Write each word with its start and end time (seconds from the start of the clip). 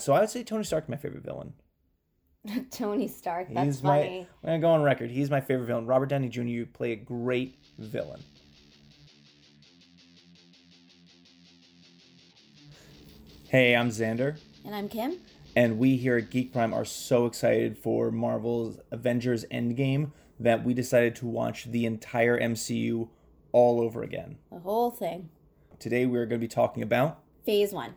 So 0.00 0.12
I 0.12 0.20
would 0.20 0.30
say 0.30 0.42
Tony 0.42 0.64
Stark's 0.64 0.88
my 0.88 0.96
favorite 0.96 1.22
villain. 1.24 1.52
Tony 2.70 3.06
Stark. 3.08 3.48
That's 3.52 3.66
He's 3.66 3.80
funny. 3.80 4.26
my. 4.42 4.50
I'm 4.52 4.60
gonna 4.60 4.60
go 4.60 4.70
on 4.70 4.82
record. 4.82 5.10
He's 5.10 5.30
my 5.30 5.40
favorite 5.40 5.66
villain. 5.66 5.86
Robert 5.86 6.06
Downey 6.06 6.28
Jr. 6.28 6.42
You 6.42 6.66
play 6.66 6.92
a 6.92 6.96
great 6.96 7.58
villain. 7.78 8.22
Hey, 13.48 13.74
I'm 13.74 13.90
Xander, 13.90 14.38
And 14.64 14.74
I'm 14.74 14.88
Kim. 14.88 15.18
and 15.56 15.78
we 15.78 15.96
here 15.96 16.16
at 16.18 16.30
Geek 16.30 16.52
Prime 16.52 16.72
are 16.72 16.84
so 16.84 17.26
excited 17.26 17.76
for 17.76 18.10
Marvel's 18.12 18.78
Avengers 18.92 19.44
Endgame 19.50 20.12
that 20.38 20.64
we 20.64 20.72
decided 20.72 21.16
to 21.16 21.26
watch 21.26 21.64
the 21.64 21.84
entire 21.84 22.38
MCU 22.40 23.08
all 23.52 23.80
over 23.80 24.02
again. 24.02 24.38
The 24.52 24.60
whole 24.60 24.90
thing. 24.92 25.30
Today 25.80 26.06
we 26.06 26.16
are 26.18 26.26
going 26.26 26.40
to 26.40 26.44
be 26.44 26.48
talking 26.48 26.82
about 26.82 27.20
Phase 27.44 27.72
one. 27.72 27.94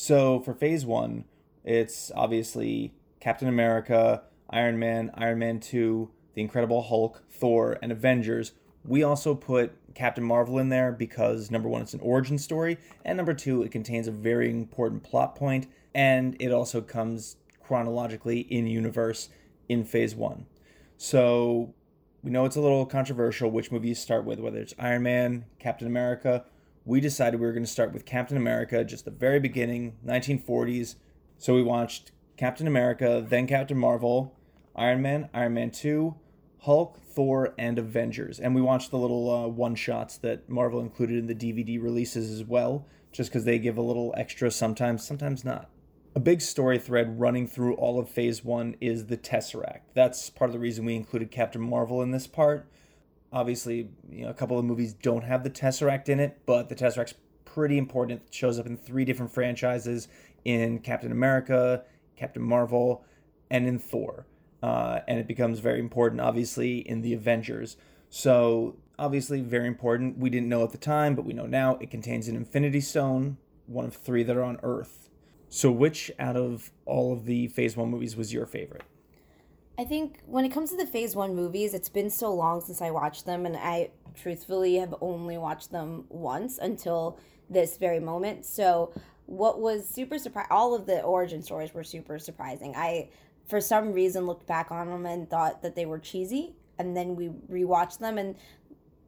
So 0.00 0.38
for 0.38 0.54
phase 0.54 0.86
one, 0.86 1.24
it's 1.64 2.12
obviously 2.14 2.94
Captain 3.18 3.48
America, 3.48 4.22
Iron 4.48 4.78
Man, 4.78 5.10
Iron 5.14 5.40
Man 5.40 5.58
2, 5.58 6.08
The 6.34 6.40
Incredible 6.40 6.82
Hulk, 6.82 7.24
Thor, 7.28 7.76
and 7.82 7.90
Avengers. 7.90 8.52
We 8.84 9.02
also 9.02 9.34
put 9.34 9.72
Captain 9.96 10.22
Marvel 10.22 10.60
in 10.60 10.68
there 10.68 10.92
because 10.92 11.50
number 11.50 11.68
one, 11.68 11.82
it's 11.82 11.94
an 11.94 12.00
origin 12.00 12.38
story, 12.38 12.78
and 13.04 13.16
number 13.16 13.34
two, 13.34 13.64
it 13.64 13.72
contains 13.72 14.06
a 14.06 14.12
very 14.12 14.48
important 14.50 15.02
plot 15.02 15.34
point, 15.34 15.66
and 15.92 16.36
it 16.38 16.52
also 16.52 16.80
comes 16.80 17.34
chronologically 17.60 18.42
in 18.42 18.68
universe 18.68 19.30
in 19.68 19.84
phase 19.84 20.14
one. 20.14 20.46
So 20.96 21.74
we 22.22 22.30
know 22.30 22.44
it's 22.44 22.54
a 22.54 22.60
little 22.60 22.86
controversial 22.86 23.50
which 23.50 23.72
movie 23.72 23.88
you 23.88 23.96
start 23.96 24.24
with, 24.24 24.38
whether 24.38 24.58
it's 24.58 24.74
Iron 24.78 25.02
Man, 25.02 25.46
Captain 25.58 25.88
America. 25.88 26.44
We 26.88 27.02
decided 27.02 27.38
we 27.38 27.46
were 27.46 27.52
going 27.52 27.66
to 27.66 27.70
start 27.70 27.92
with 27.92 28.06
Captain 28.06 28.38
America, 28.38 28.82
just 28.82 29.04
the 29.04 29.10
very 29.10 29.38
beginning, 29.38 29.98
1940s. 30.06 30.94
So 31.36 31.54
we 31.54 31.62
watched 31.62 32.12
Captain 32.38 32.66
America, 32.66 33.22
then 33.28 33.46
Captain 33.46 33.76
Marvel, 33.76 34.34
Iron 34.74 35.02
Man, 35.02 35.28
Iron 35.34 35.52
Man 35.52 35.70
2, 35.70 36.14
Hulk, 36.60 36.98
Thor, 37.02 37.52
and 37.58 37.78
Avengers. 37.78 38.40
And 38.40 38.54
we 38.54 38.62
watched 38.62 38.90
the 38.90 38.96
little 38.96 39.30
uh, 39.30 39.48
one 39.48 39.74
shots 39.74 40.16
that 40.16 40.48
Marvel 40.48 40.80
included 40.80 41.18
in 41.18 41.26
the 41.26 41.34
DVD 41.34 41.78
releases 41.78 42.30
as 42.30 42.42
well, 42.42 42.86
just 43.12 43.28
because 43.28 43.44
they 43.44 43.58
give 43.58 43.76
a 43.76 43.82
little 43.82 44.14
extra 44.16 44.50
sometimes, 44.50 45.06
sometimes 45.06 45.44
not. 45.44 45.68
A 46.14 46.20
big 46.20 46.40
story 46.40 46.78
thread 46.78 47.20
running 47.20 47.46
through 47.46 47.74
all 47.74 48.00
of 48.00 48.08
Phase 48.08 48.42
1 48.42 48.76
is 48.80 49.08
the 49.08 49.18
Tesseract. 49.18 49.82
That's 49.92 50.30
part 50.30 50.48
of 50.48 50.54
the 50.54 50.58
reason 50.58 50.86
we 50.86 50.96
included 50.96 51.30
Captain 51.30 51.60
Marvel 51.60 52.00
in 52.00 52.12
this 52.12 52.26
part. 52.26 52.66
Obviously, 53.32 53.90
you 54.10 54.24
know, 54.24 54.30
a 54.30 54.34
couple 54.34 54.58
of 54.58 54.64
movies 54.64 54.94
don't 54.94 55.24
have 55.24 55.44
the 55.44 55.50
Tesseract 55.50 56.08
in 56.08 56.18
it, 56.20 56.40
but 56.46 56.68
the 56.68 56.74
Tesseract's 56.74 57.14
pretty 57.44 57.78
important. 57.78 58.22
It 58.22 58.34
shows 58.34 58.58
up 58.58 58.66
in 58.66 58.76
three 58.76 59.04
different 59.04 59.32
franchises 59.32 60.08
in 60.44 60.78
Captain 60.78 61.12
America, 61.12 61.82
Captain 62.16 62.42
Marvel, 62.42 63.04
and 63.50 63.66
in 63.66 63.78
Thor. 63.78 64.26
Uh, 64.62 65.00
and 65.06 65.18
it 65.18 65.28
becomes 65.28 65.60
very 65.60 65.78
important, 65.78 66.20
obviously, 66.20 66.78
in 66.78 67.02
the 67.02 67.14
Avengers. 67.14 67.76
So, 68.10 68.76
obviously, 68.98 69.40
very 69.40 69.66
important. 69.66 70.18
We 70.18 70.30
didn't 70.30 70.48
know 70.48 70.64
at 70.64 70.72
the 70.72 70.78
time, 70.78 71.14
but 71.14 71.24
we 71.24 71.32
know 71.32 71.46
now 71.46 71.76
it 71.80 71.90
contains 71.90 72.28
an 72.28 72.36
Infinity 72.36 72.80
Stone, 72.80 73.36
one 73.66 73.84
of 73.84 73.94
three 73.94 74.22
that 74.22 74.36
are 74.36 74.42
on 74.42 74.58
Earth. 74.62 75.10
So, 75.48 75.70
which 75.70 76.10
out 76.18 76.36
of 76.36 76.70
all 76.84 77.12
of 77.12 77.24
the 77.24 77.48
Phase 77.48 77.76
1 77.76 77.88
movies 77.88 78.16
was 78.16 78.32
your 78.32 78.46
favorite? 78.46 78.82
I 79.78 79.84
think 79.84 80.18
when 80.26 80.44
it 80.44 80.48
comes 80.48 80.70
to 80.70 80.76
the 80.76 80.86
phase 80.86 81.14
one 81.14 81.36
movies, 81.36 81.72
it's 81.72 81.88
been 81.88 82.10
so 82.10 82.34
long 82.34 82.60
since 82.60 82.82
I 82.82 82.90
watched 82.90 83.24
them, 83.24 83.46
and 83.46 83.56
I 83.56 83.90
truthfully 84.16 84.74
have 84.74 84.92
only 85.00 85.38
watched 85.38 85.70
them 85.70 86.04
once 86.08 86.58
until 86.58 87.20
this 87.48 87.76
very 87.76 88.00
moment. 88.00 88.44
So, 88.44 88.92
what 89.26 89.60
was 89.60 89.88
super 89.88 90.18
surprising, 90.18 90.50
all 90.50 90.74
of 90.74 90.86
the 90.86 91.00
origin 91.02 91.42
stories 91.42 91.72
were 91.72 91.84
super 91.84 92.18
surprising. 92.18 92.74
I, 92.76 93.10
for 93.46 93.60
some 93.60 93.92
reason, 93.92 94.26
looked 94.26 94.48
back 94.48 94.72
on 94.72 94.88
them 94.88 95.06
and 95.06 95.30
thought 95.30 95.62
that 95.62 95.76
they 95.76 95.86
were 95.86 96.00
cheesy, 96.00 96.56
and 96.80 96.96
then 96.96 97.14
we 97.14 97.28
rewatched 97.28 98.00
them, 98.00 98.18
and 98.18 98.34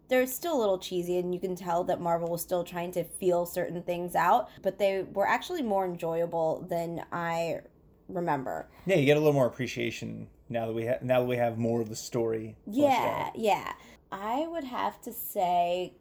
they're 0.06 0.25
still 0.25 0.56
a 0.56 0.60
little 0.60 0.78
cheesy, 0.78 1.19
and 1.19 1.34
you 1.34 1.41
can 1.41 1.56
tell 1.56 1.82
that 1.82 2.00
Marvel 2.00 2.28
was 2.28 2.42
still 2.42 2.62
trying 2.62 2.92
to 2.92 3.03
feel 3.03 3.44
certain 3.44 3.82
things 3.82 4.14
out, 4.14 4.48
but 4.62 4.78
they 4.78 5.03
were 5.03 5.26
actually 5.26 5.62
more 5.62 5.84
enjoyable 5.84 6.64
than 6.70 7.04
I 7.10 7.59
remember. 8.09 8.69
Yeah, 8.86 8.97
you 8.97 9.06
get 9.06 9.16
a 9.16 9.20
little 9.20 9.32
more 9.32 9.47
appreciation 9.47 10.28
now 10.50 10.66
that 10.66 10.72
we 10.74 10.84
have 10.84 11.02
now 11.02 11.20
that 11.20 11.26
we 11.26 11.36
have 11.36 11.56
more 11.56 11.80
of 11.80 11.88
the 11.88 11.96
story. 11.96 12.56
Yeah, 12.66 13.30
yeah. 13.34 13.72
I 14.12 14.46
would 14.48 14.64
have 14.64 15.00
to 15.02 15.12
say 15.12 15.94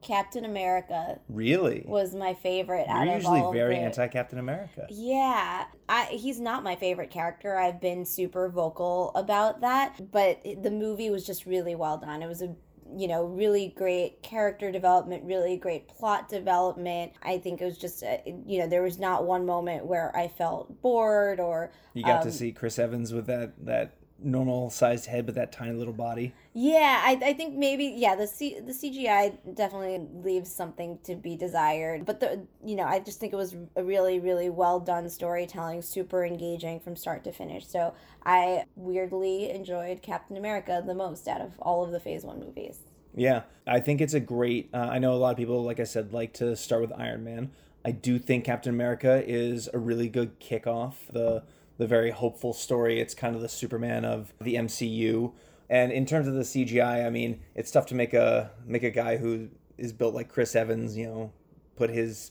Captain 0.00 0.44
America 0.44 1.18
Really? 1.28 1.82
was 1.86 2.14
my 2.14 2.34
favorite 2.34 2.86
You're 2.88 3.16
usually 3.16 3.40
all 3.40 3.52
very 3.52 3.76
anti 3.76 4.06
Captain 4.06 4.38
America. 4.38 4.86
Yeah, 4.88 5.64
I 5.88 6.04
he's 6.04 6.38
not 6.38 6.62
my 6.62 6.76
favorite 6.76 7.10
character. 7.10 7.56
I've 7.58 7.80
been 7.80 8.04
super 8.04 8.48
vocal 8.48 9.10
about 9.16 9.60
that, 9.62 10.12
but 10.12 10.38
it- 10.44 10.62
the 10.62 10.70
movie 10.70 11.10
was 11.10 11.26
just 11.26 11.44
really 11.44 11.74
well 11.74 11.98
done. 11.98 12.22
It 12.22 12.28
was 12.28 12.40
a 12.42 12.54
you 12.94 13.08
know 13.08 13.24
really 13.24 13.72
great 13.76 14.22
character 14.22 14.70
development, 14.70 15.24
really 15.24 15.56
great 15.56 15.88
plot 15.88 16.28
development. 16.28 17.12
I 17.22 17.38
think 17.38 17.60
it 17.60 17.64
was 17.64 17.78
just 17.78 18.02
uh 18.02 18.18
you 18.24 18.58
know 18.60 18.68
there 18.68 18.82
was 18.82 18.98
not 18.98 19.24
one 19.24 19.46
moment 19.46 19.86
where 19.86 20.14
I 20.16 20.28
felt 20.28 20.82
bored 20.82 21.40
or 21.40 21.72
You 21.94 22.02
got 22.02 22.22
to 22.22 22.28
um, 22.28 22.34
see 22.34 22.52
Chris 22.52 22.78
Evans 22.78 23.12
with 23.12 23.26
that 23.26 23.52
that 23.64 23.96
normal 24.18 24.70
sized 24.70 25.06
head 25.06 25.26
but 25.26 25.34
that 25.34 25.52
tiny 25.52 25.72
little 25.72 25.92
body. 25.92 26.32
Yeah, 26.54 27.02
I, 27.04 27.20
I 27.22 27.32
think 27.34 27.54
maybe 27.54 27.94
yeah 27.96 28.14
the 28.14 28.26
C, 28.26 28.60
the 28.60 28.72
CGI 28.72 29.36
definitely 29.54 30.06
leaves 30.22 30.50
something 30.50 30.98
to 31.04 31.14
be 31.14 31.36
desired. 31.36 32.06
But 32.06 32.20
the 32.20 32.46
you 32.64 32.76
know 32.76 32.84
I 32.84 33.00
just 33.00 33.20
think 33.20 33.32
it 33.32 33.36
was 33.36 33.54
a 33.76 33.82
really 33.82 34.18
really 34.18 34.50
well 34.50 34.80
done 34.80 35.08
storytelling, 35.08 35.82
super 35.82 36.24
engaging 36.24 36.80
from 36.80 36.96
start 36.96 37.24
to 37.24 37.32
finish. 37.32 37.66
So 37.66 37.94
I 38.24 38.64
weirdly 38.74 39.50
enjoyed 39.50 40.02
Captain 40.02 40.36
America 40.36 40.82
the 40.84 40.94
most 40.94 41.28
out 41.28 41.40
of 41.40 41.58
all 41.58 41.84
of 41.84 41.90
the 41.90 42.00
Phase 42.00 42.24
One 42.24 42.40
movies. 42.40 42.78
Yeah, 43.14 43.42
I 43.66 43.80
think 43.80 44.00
it's 44.00 44.14
a 44.14 44.20
great. 44.20 44.68
Uh, 44.74 44.88
I 44.90 44.98
know 44.98 45.14
a 45.14 45.16
lot 45.16 45.30
of 45.30 45.36
people, 45.38 45.64
like 45.64 45.80
I 45.80 45.84
said, 45.84 46.12
like 46.12 46.34
to 46.34 46.54
start 46.54 46.82
with 46.82 46.92
Iron 46.92 47.24
Man. 47.24 47.50
I 47.84 47.92
do 47.92 48.18
think 48.18 48.44
Captain 48.44 48.74
America 48.74 49.22
is 49.26 49.68
a 49.72 49.78
really 49.78 50.08
good 50.08 50.38
kickoff. 50.40 50.94
The 51.10 51.44
the 51.78 51.86
very 51.86 52.10
hopeful 52.10 52.52
story. 52.52 53.00
It's 53.00 53.14
kind 53.14 53.34
of 53.34 53.42
the 53.42 53.48
Superman 53.48 54.04
of 54.04 54.32
the 54.40 54.54
MCU. 54.54 55.32
And 55.68 55.92
in 55.92 56.06
terms 56.06 56.28
of 56.28 56.34
the 56.34 56.42
CGI, 56.42 57.06
I 57.06 57.10
mean, 57.10 57.40
it's 57.54 57.70
tough 57.70 57.86
to 57.86 57.94
make 57.94 58.14
a 58.14 58.50
make 58.64 58.82
a 58.82 58.90
guy 58.90 59.16
who 59.16 59.48
is 59.76 59.92
built 59.92 60.14
like 60.14 60.28
Chris 60.28 60.54
Evans, 60.54 60.96
you 60.96 61.06
know, 61.06 61.32
put 61.76 61.90
his 61.90 62.30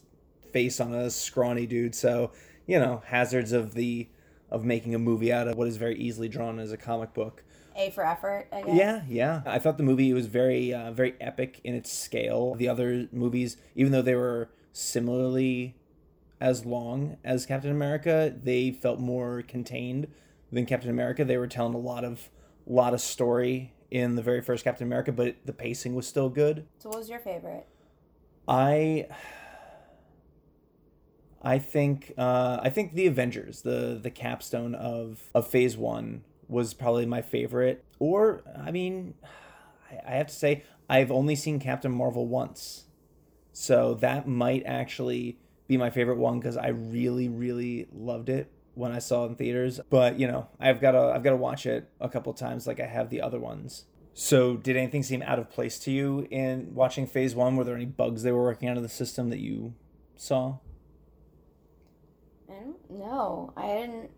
face 0.51 0.79
on 0.79 0.93
a 0.93 1.09
scrawny 1.09 1.65
dude. 1.65 1.95
So, 1.95 2.31
you 2.65 2.79
know, 2.79 3.03
hazards 3.05 3.51
of 3.51 3.73
the 3.73 4.07
of 4.49 4.63
making 4.63 4.95
a 4.95 4.99
movie 4.99 5.33
out 5.33 5.47
of 5.47 5.57
what 5.57 5.67
is 5.67 5.77
very 5.77 5.97
easily 5.97 6.29
drawn 6.29 6.59
as 6.59 6.71
a 6.71 6.77
comic 6.77 7.13
book. 7.13 7.43
A 7.75 7.89
for 7.89 8.05
effort, 8.05 8.47
I 8.53 8.61
guess. 8.61 8.75
Yeah, 8.75 9.01
yeah. 9.07 9.41
I 9.45 9.59
thought 9.59 9.77
the 9.77 9.83
movie 9.83 10.13
was 10.13 10.27
very, 10.27 10.73
uh, 10.73 10.91
very 10.91 11.15
epic 11.19 11.59
in 11.65 11.75
its 11.75 11.91
scale. 11.91 12.55
The 12.55 12.69
other 12.69 13.09
movies, 13.11 13.57
even 13.75 13.91
though 13.91 14.01
they 14.01 14.15
were 14.15 14.49
similarly 14.71 15.75
as 16.39 16.65
long 16.65 17.17
as 17.23 17.45
Captain 17.45 17.71
America, 17.71 18.33
they 18.43 18.71
felt 18.71 18.99
more 18.99 19.41
contained 19.41 20.07
than 20.51 20.65
Captain 20.65 20.89
America. 20.89 21.23
They 21.23 21.37
were 21.37 21.47
telling 21.47 21.73
a 21.73 21.79
lot 21.79 22.03
of, 22.03 22.29
lot 22.65 22.93
of 22.93 23.01
story 23.01 23.73
in 23.91 24.15
the 24.15 24.21
very 24.21 24.41
first 24.41 24.63
Captain 24.63 24.85
America, 24.85 25.11
but 25.11 25.35
the 25.45 25.53
pacing 25.53 25.95
was 25.95 26.07
still 26.07 26.29
good. 26.29 26.67
So 26.79 26.89
what 26.89 26.99
was 26.99 27.09
your 27.09 27.19
favorite? 27.19 27.67
I, 28.47 29.07
I 31.41 31.59
think, 31.59 32.13
uh, 32.17 32.59
I 32.61 32.69
think 32.69 32.93
the 32.93 33.07
Avengers, 33.07 33.61
the 33.61 33.99
the 34.01 34.11
capstone 34.11 34.75
of 34.75 35.29
of 35.33 35.47
Phase 35.47 35.77
One, 35.77 36.23
was 36.47 36.73
probably 36.73 37.05
my 37.05 37.21
favorite. 37.21 37.83
Or, 37.99 38.43
I 38.55 38.71
mean, 38.71 39.13
I, 39.91 40.13
I 40.13 40.15
have 40.17 40.27
to 40.27 40.33
say, 40.33 40.63
I've 40.89 41.11
only 41.11 41.35
seen 41.35 41.59
Captain 41.59 41.91
Marvel 41.91 42.27
once, 42.27 42.85
so 43.53 43.93
that 43.95 44.27
might 44.27 44.63
actually 44.65 45.39
be 45.67 45.77
my 45.77 45.89
favorite 45.89 46.17
one 46.17 46.39
because 46.39 46.57
I 46.57 46.69
really, 46.69 47.29
really 47.29 47.87
loved 47.91 48.29
it 48.29 48.51
when 48.75 48.91
I 48.91 48.99
saw 48.99 49.25
it 49.25 49.29
in 49.29 49.35
theaters. 49.35 49.79
But 49.89 50.19
you 50.19 50.27
know, 50.27 50.47
I've 50.59 50.81
got 50.81 50.91
to, 50.91 51.11
I've 51.13 51.23
got 51.23 51.31
to 51.31 51.37
watch 51.37 51.65
it 51.65 51.89
a 51.99 52.09
couple 52.09 52.33
times, 52.33 52.67
like 52.67 52.79
I 52.79 52.85
have 52.85 53.09
the 53.09 53.21
other 53.21 53.39
ones. 53.39 53.85
So, 54.17 54.55
did 54.55 54.77
anything 54.77 55.03
seem 55.03 55.21
out 55.23 55.39
of 55.39 55.49
place 55.49 55.77
to 55.79 55.91
you 55.91 56.25
in 56.31 56.73
watching 56.73 57.05
Phase 57.05 57.35
One? 57.35 57.57
Were 57.57 57.65
there 57.65 57.75
any 57.75 57.85
bugs 57.85 58.23
they 58.23 58.31
were 58.31 58.43
working 58.43 58.69
out 58.69 58.77
of 58.77 58.83
the 58.83 58.87
system 58.87 59.29
that 59.29 59.39
you 59.39 59.73
saw? 60.15 60.59
I 62.49 62.53
don't 62.53 62.89
know. 62.91 63.51
I 63.57 63.67
didn't. 63.67 64.11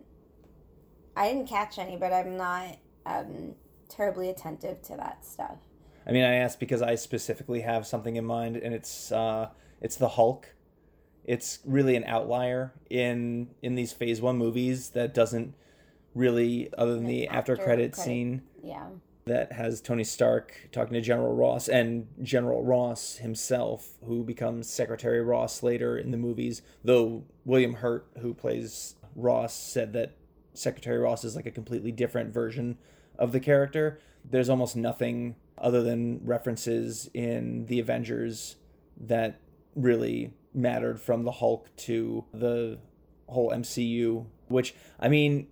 I 1.16 1.32
didn't 1.32 1.48
catch 1.48 1.78
any, 1.78 1.96
but 1.96 2.12
I'm 2.12 2.36
not 2.36 2.76
um, 3.06 3.56
terribly 3.88 4.28
attentive 4.28 4.82
to 4.82 4.96
that 4.96 5.24
stuff. 5.24 5.58
I 6.06 6.12
mean, 6.12 6.22
I 6.22 6.34
asked 6.34 6.60
because 6.60 6.80
I 6.80 6.94
specifically 6.94 7.62
have 7.62 7.84
something 7.84 8.14
in 8.14 8.24
mind, 8.24 8.56
and 8.56 8.72
it's 8.72 9.10
uh, 9.10 9.48
it's 9.80 9.96
the 9.96 10.10
Hulk. 10.10 10.54
It's 11.28 11.58
really 11.66 11.94
an 11.94 12.04
outlier 12.04 12.72
in 12.88 13.48
in 13.60 13.74
these 13.74 13.92
Phase 13.92 14.22
One 14.22 14.38
movies 14.38 14.90
that 14.90 15.12
doesn't 15.12 15.54
really, 16.14 16.72
other 16.76 16.94
than 16.94 17.04
the 17.04 17.28
after 17.28 17.52
after 17.52 17.56
credit 17.56 17.92
credit. 17.92 17.96
scene 17.96 18.42
Yeah. 18.62 18.86
that 19.26 19.52
has 19.52 19.82
Tony 19.82 20.04
Stark 20.04 20.68
talking 20.72 20.94
to 20.94 21.02
General 21.02 21.34
Ross 21.34 21.68
and 21.68 22.06
General 22.22 22.64
Ross 22.64 23.16
himself, 23.16 23.90
who 24.06 24.24
becomes 24.24 24.70
Secretary 24.70 25.22
Ross 25.22 25.62
later 25.62 25.98
in 25.98 26.12
the 26.12 26.16
movies. 26.16 26.62
Though 26.82 27.24
William 27.44 27.74
Hurt, 27.74 28.06
who 28.20 28.32
plays 28.32 28.96
Ross 29.14 29.54
said 29.54 29.92
that 29.92 30.16
Secretary 30.54 30.96
Ross 30.98 31.24
is 31.24 31.36
like 31.36 31.46
a 31.46 31.50
completely 31.50 31.92
different 31.92 32.32
version 32.32 32.78
of 33.18 33.32
the 33.32 33.40
character. 33.40 34.00
There's 34.24 34.48
almost 34.48 34.76
nothing 34.76 35.36
other 35.58 35.82
than 35.82 36.20
references 36.24 37.10
in 37.12 37.66
the 37.66 37.80
Avengers 37.80 38.56
that 38.96 39.40
really 39.76 40.32
mattered 40.54 41.00
from 41.00 41.24
the 41.24 41.32
Hulk 41.32 41.68
to 41.76 42.24
the 42.32 42.78
whole 43.28 43.50
MCU, 43.50 44.26
which 44.48 44.74
I 44.98 45.08
mean, 45.08 45.48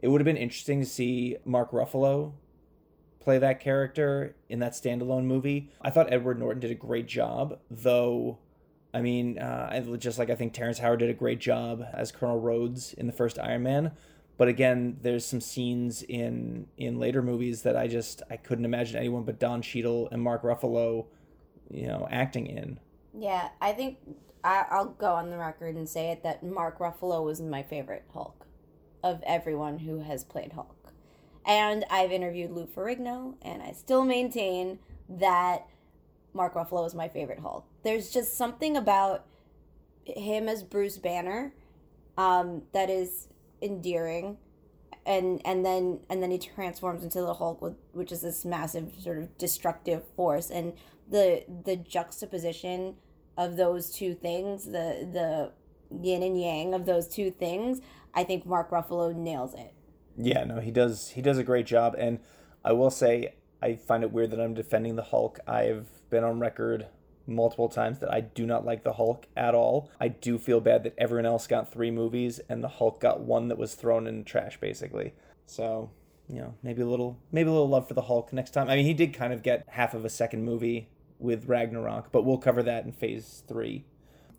it 0.00 0.08
would 0.08 0.20
have 0.20 0.26
been 0.26 0.36
interesting 0.36 0.80
to 0.80 0.86
see 0.86 1.36
Mark 1.44 1.72
Ruffalo 1.72 2.34
play 3.20 3.38
that 3.38 3.58
character 3.58 4.36
in 4.48 4.58
that 4.58 4.72
standalone 4.72 5.24
movie. 5.24 5.70
I 5.80 5.90
thought 5.90 6.12
Edward 6.12 6.38
Norton 6.38 6.60
did 6.60 6.70
a 6.70 6.74
great 6.74 7.06
job, 7.06 7.58
though. 7.70 8.38
I 8.92 9.00
mean, 9.00 9.38
uh, 9.38 9.96
just 9.96 10.18
like 10.18 10.30
I 10.30 10.34
think 10.34 10.52
Terrence 10.52 10.78
Howard 10.78 11.00
did 11.00 11.10
a 11.10 11.14
great 11.14 11.40
job 11.40 11.84
as 11.92 12.12
Colonel 12.12 12.38
Rhodes 12.38 12.92
in 12.92 13.06
the 13.06 13.12
first 13.12 13.38
Iron 13.38 13.62
Man. 13.62 13.92
But 14.36 14.48
again, 14.48 14.98
there's 15.00 15.24
some 15.24 15.40
scenes 15.40 16.02
in 16.02 16.66
in 16.76 16.98
later 16.98 17.22
movies 17.22 17.62
that 17.62 17.76
I 17.76 17.88
just 17.88 18.22
I 18.30 18.36
couldn't 18.36 18.64
imagine 18.64 18.96
anyone 18.96 19.24
but 19.24 19.38
Don 19.38 19.62
Cheadle 19.62 20.08
and 20.12 20.20
Mark 20.20 20.42
Ruffalo, 20.42 21.06
you 21.70 21.86
know, 21.86 22.06
acting 22.10 22.46
in. 22.46 22.78
Yeah, 23.16 23.48
I 23.60 23.72
think 23.72 23.98
I, 24.44 24.66
I'll 24.70 24.90
go 24.90 25.14
on 25.14 25.30
the 25.30 25.38
record 25.38 25.74
and 25.74 25.88
say 25.88 26.10
it 26.10 26.22
that 26.22 26.42
Mark 26.42 26.78
Ruffalo 26.78 27.24
was 27.24 27.40
my 27.40 27.62
favorite 27.62 28.04
Hulk 28.12 28.46
of 29.02 29.22
everyone 29.26 29.78
who 29.78 30.00
has 30.00 30.22
played 30.22 30.52
Hulk. 30.52 30.92
And 31.46 31.84
I've 31.90 32.12
interviewed 32.12 32.52
Lou 32.52 32.66
Ferrigno, 32.66 33.34
and 33.42 33.62
I 33.62 33.72
still 33.72 34.04
maintain 34.04 34.78
that 35.08 35.66
Mark 36.32 36.54
Ruffalo 36.54 36.86
is 36.86 36.94
my 36.94 37.08
favorite 37.08 37.40
Hulk. 37.40 37.66
There's 37.82 38.10
just 38.10 38.36
something 38.36 38.76
about 38.76 39.24
him 40.04 40.48
as 40.48 40.62
Bruce 40.62 40.98
Banner 40.98 41.54
um, 42.16 42.62
that 42.72 42.90
is 42.90 43.28
endearing, 43.62 44.38
and 45.06 45.40
and 45.44 45.64
then 45.64 46.00
and 46.08 46.22
then 46.22 46.30
he 46.30 46.38
transforms 46.38 47.02
into 47.02 47.20
the 47.20 47.34
Hulk, 47.34 47.60
with, 47.60 47.76
which 47.92 48.12
is 48.12 48.22
this 48.22 48.44
massive 48.44 48.92
sort 48.98 49.18
of 49.18 49.36
destructive 49.36 50.02
force, 50.16 50.50
and 50.50 50.74
the 51.10 51.44
the 51.64 51.76
juxtaposition 51.76 52.96
of 53.36 53.56
those 53.56 53.90
two 53.90 54.14
things, 54.14 54.64
the 54.64 55.08
the 55.12 55.52
yin 55.90 56.22
and 56.22 56.40
yang 56.40 56.74
of 56.74 56.86
those 56.86 57.08
two 57.08 57.30
things, 57.30 57.80
I 58.14 58.24
think 58.24 58.46
Mark 58.46 58.70
Ruffalo 58.70 59.14
nails 59.14 59.54
it. 59.54 59.72
Yeah, 60.16 60.44
no, 60.44 60.60
he 60.60 60.70
does. 60.70 61.10
He 61.10 61.22
does 61.22 61.38
a 61.38 61.44
great 61.44 61.66
job, 61.66 61.94
and 61.98 62.20
I 62.64 62.72
will 62.72 62.90
say 62.90 63.34
I 63.62 63.76
find 63.76 64.02
it 64.02 64.12
weird 64.12 64.30
that 64.30 64.40
I'm 64.40 64.54
defending 64.54 64.96
the 64.96 65.02
Hulk. 65.02 65.40
I've 65.46 65.88
been 66.10 66.24
on 66.24 66.38
record 66.38 66.86
multiple 67.26 67.68
times 67.68 67.98
that 68.00 68.12
I 68.12 68.20
do 68.20 68.46
not 68.46 68.64
like 68.64 68.84
the 68.84 68.92
Hulk 68.92 69.26
at 69.36 69.54
all. 69.54 69.90
I 70.00 70.08
do 70.08 70.38
feel 70.38 70.60
bad 70.60 70.82
that 70.84 70.94
everyone 70.98 71.26
else 71.26 71.46
got 71.46 71.72
three 71.72 71.90
movies 71.90 72.40
and 72.48 72.62
the 72.62 72.68
Hulk 72.68 73.00
got 73.00 73.20
one 73.20 73.48
that 73.48 73.58
was 73.58 73.74
thrown 73.74 74.06
in 74.06 74.18
the 74.18 74.24
trash, 74.24 74.60
basically. 74.60 75.14
So, 75.46 75.90
you 76.28 76.40
know, 76.40 76.54
maybe 76.62 76.82
a 76.82 76.86
little, 76.86 77.18
maybe 77.32 77.48
a 77.48 77.52
little 77.52 77.68
love 77.68 77.88
for 77.88 77.94
the 77.94 78.02
Hulk 78.02 78.32
next 78.32 78.50
time. 78.50 78.68
I 78.68 78.76
mean, 78.76 78.84
he 78.84 78.94
did 78.94 79.14
kind 79.14 79.32
of 79.32 79.42
get 79.42 79.64
half 79.68 79.94
of 79.94 80.04
a 80.04 80.10
second 80.10 80.44
movie 80.44 80.88
with 81.18 81.48
Ragnarok, 81.48 82.12
but 82.12 82.24
we'll 82.24 82.38
cover 82.38 82.62
that 82.62 82.84
in 82.84 82.92
Phase 82.92 83.42
Three. 83.46 83.84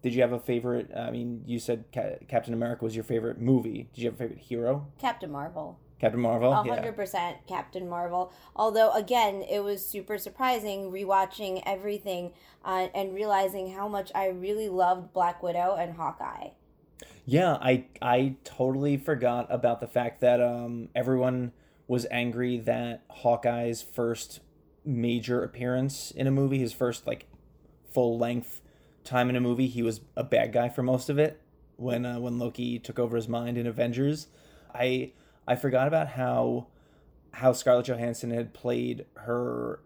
Did 0.02 0.14
you 0.14 0.22
have 0.22 0.34
a 0.34 0.40
favorite? 0.40 0.92
I 0.96 1.10
mean, 1.10 1.44
you 1.46 1.58
said 1.58 1.86
Ca- 1.94 2.18
Captain 2.28 2.54
America 2.54 2.84
was 2.84 2.96
your 2.96 3.04
favorite 3.04 3.40
movie. 3.40 3.90
Did 3.94 4.02
you 4.04 4.06
have 4.10 4.16
a 4.16 4.18
favorite 4.18 4.40
hero? 4.40 4.88
Captain 5.00 5.32
Marvel. 5.32 5.80
Captain 6.00 6.20
Marvel. 6.20 6.54
hundred 6.54 6.96
percent 6.96 7.38
Captain 7.48 7.88
Marvel. 7.90 8.32
Although 8.56 8.92
again, 8.92 9.42
it 9.50 9.64
was 9.64 9.84
super 9.86 10.18
surprising 10.18 10.92
rewatching 10.92 11.64
everything 11.66 12.34
uh, 12.64 12.90
and 12.94 13.16
realizing 13.16 13.74
how 13.74 13.88
much 13.88 14.12
I 14.14 14.28
really 14.28 14.70
loved 14.70 15.14
Black 15.14 15.42
Widow 15.42 15.76
and 15.80 15.96
Hawkeye. 15.96 16.50
Yeah, 17.26 17.54
I 17.54 17.86
I 18.02 18.36
totally 18.44 18.98
forgot 18.98 19.48
about 19.50 19.80
the 19.80 19.88
fact 19.88 20.22
that 20.22 20.42
um 20.42 20.90
everyone 20.94 21.54
was 21.88 22.06
angry 22.12 22.58
that 22.58 23.04
Hawkeye's 23.10 23.82
first 23.82 24.42
major 24.86 25.44
appearance 25.44 26.12
in 26.12 26.28
a 26.28 26.32
movie, 26.32 26.60
his 26.60 26.74
first 26.74 27.08
like 27.08 27.28
full 27.92 28.18
length 28.18 28.62
time 29.04 29.30
in 29.30 29.36
a 29.36 29.42
movie, 29.42 29.68
he 29.68 29.82
was 29.82 30.02
a 30.16 30.24
bad 30.24 30.52
guy 30.54 30.70
for 30.70 30.84
most 30.84 31.10
of 31.10 31.18
it. 31.18 31.42
When 31.78 32.06
uh, 32.06 32.20
when 32.20 32.40
Loki 32.40 32.80
took 32.80 33.00
over 33.00 33.16
his 33.16 33.28
mind 33.28 33.58
in 33.58 33.68
Avengers, 33.68 34.28
I 34.74 35.12
I 35.48 35.56
forgot 35.56 35.88
about 35.88 36.10
how 36.10 36.68
how 37.34 37.52
Scarlett 37.52 37.88
Johansson 37.88 38.32
had 38.32 38.54
played 38.54 39.06
her 39.16 39.82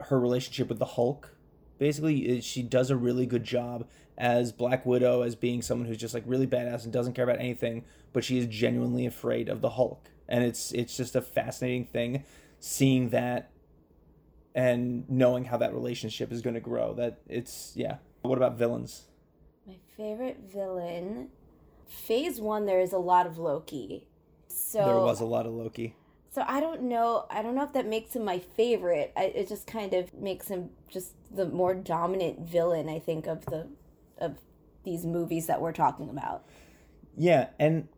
her 0.00 0.18
relationship 0.20 0.68
with 0.68 0.78
the 0.78 0.84
Hulk. 0.84 1.34
Basically, 1.78 2.40
she 2.40 2.62
does 2.62 2.90
a 2.90 2.96
really 2.96 3.26
good 3.26 3.44
job 3.44 3.86
as 4.16 4.52
Black 4.52 4.86
Widow 4.86 5.22
as 5.22 5.34
being 5.34 5.60
someone 5.60 5.88
who's 5.88 5.98
just 5.98 6.14
like 6.14 6.22
really 6.26 6.46
badass 6.46 6.84
and 6.84 6.92
doesn't 6.92 7.12
care 7.12 7.24
about 7.24 7.40
anything, 7.40 7.84
but 8.12 8.24
she 8.24 8.38
is 8.38 8.46
genuinely 8.46 9.04
afraid 9.04 9.48
of 9.48 9.60
the 9.60 9.70
Hulk. 9.70 10.08
And 10.28 10.42
it's 10.44 10.72
it's 10.72 10.96
just 10.96 11.16
a 11.16 11.22
fascinating 11.22 11.84
thing 11.84 12.24
seeing 12.58 13.10
that 13.10 13.50
and 14.56 15.08
knowing 15.10 15.44
how 15.44 15.58
that 15.58 15.74
relationship 15.74 16.32
is 16.32 16.40
going 16.40 16.54
to 16.54 16.60
grow. 16.60 16.94
That 16.94 17.20
it's 17.28 17.72
yeah. 17.76 17.98
What 18.22 18.38
about 18.38 18.56
villains? 18.56 19.04
My 19.66 19.76
favorite 19.96 20.40
villain. 20.52 21.28
Phase 21.86 22.40
one, 22.40 22.66
there 22.66 22.80
is 22.80 22.92
a 22.92 22.98
lot 22.98 23.26
of 23.26 23.38
Loki. 23.38 24.08
So 24.48 24.84
there 24.84 24.96
was 24.96 25.20
a 25.20 25.26
lot 25.26 25.46
of 25.46 25.52
Loki. 25.52 25.94
So 26.30 26.42
I 26.48 26.60
don't 26.60 26.82
know. 26.82 27.26
I 27.30 27.42
don't 27.42 27.54
know 27.54 27.62
if 27.62 27.74
that 27.74 27.86
makes 27.86 28.16
him 28.16 28.24
my 28.24 28.38
favorite. 28.38 29.12
I, 29.16 29.24
it 29.26 29.48
just 29.48 29.66
kind 29.66 29.92
of 29.92 30.12
makes 30.14 30.48
him 30.48 30.70
just 30.88 31.12
the 31.30 31.46
more 31.46 31.74
dominant 31.74 32.40
villain. 32.40 32.88
I 32.88 32.98
think 32.98 33.26
of 33.26 33.44
the 33.46 33.68
of 34.18 34.38
these 34.84 35.04
movies 35.04 35.46
that 35.46 35.60
we're 35.60 35.72
talking 35.72 36.08
about. 36.08 36.44
Yeah, 37.16 37.48
and 37.58 37.88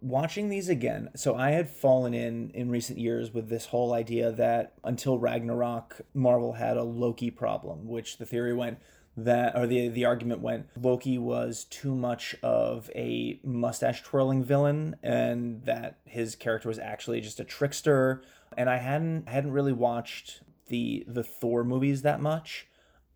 watching 0.00 0.48
these 0.48 0.68
again, 0.68 1.10
so 1.16 1.34
I 1.34 1.50
had 1.50 1.70
fallen 1.70 2.14
in 2.14 2.50
in 2.50 2.70
recent 2.70 2.98
years 2.98 3.32
with 3.32 3.48
this 3.48 3.66
whole 3.66 3.92
idea 3.92 4.30
that 4.32 4.74
until 4.84 5.18
Ragnarok, 5.18 6.00
Marvel 6.14 6.54
had 6.54 6.76
a 6.76 6.82
Loki 6.82 7.30
problem, 7.30 7.86
which 7.86 8.18
the 8.18 8.26
theory 8.26 8.54
went 8.54 8.78
that 9.16 9.56
or 9.56 9.66
the 9.66 9.88
the 9.88 10.06
argument 10.06 10.40
went 10.40 10.66
Loki 10.80 11.18
was 11.18 11.64
too 11.64 11.94
much 11.94 12.34
of 12.42 12.90
a 12.94 13.38
mustache 13.44 14.02
twirling 14.02 14.42
villain 14.42 14.96
and 15.02 15.62
that 15.64 15.98
his 16.04 16.34
character 16.34 16.68
was 16.68 16.78
actually 16.78 17.20
just 17.20 17.40
a 17.40 17.44
trickster. 17.44 18.22
And 18.56 18.70
I 18.70 18.78
hadn't 18.78 19.28
hadn't 19.28 19.52
really 19.52 19.72
watched 19.72 20.40
the 20.68 21.04
the 21.06 21.22
Thor 21.22 21.64
movies 21.64 22.02
that 22.02 22.20
much 22.20 22.68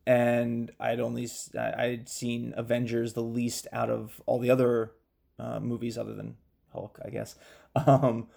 and 0.07 0.71
I'd 0.79 1.01
only 1.01 1.29
I'd 1.59 2.09
seen 2.09 2.55
Avengers 2.57 3.15
the 3.15 3.23
least 3.23 3.67
out 3.73 3.91
of 3.91 4.23
all 4.27 4.39
the 4.39 4.51
other 4.51 4.93
uh, 5.39 5.61
movies 5.61 5.99
other 5.99 6.15
than 6.15 6.37
Hulk, 6.77 7.01
I 7.05 7.11
guess. 7.11 7.37
Um, 7.87 8.29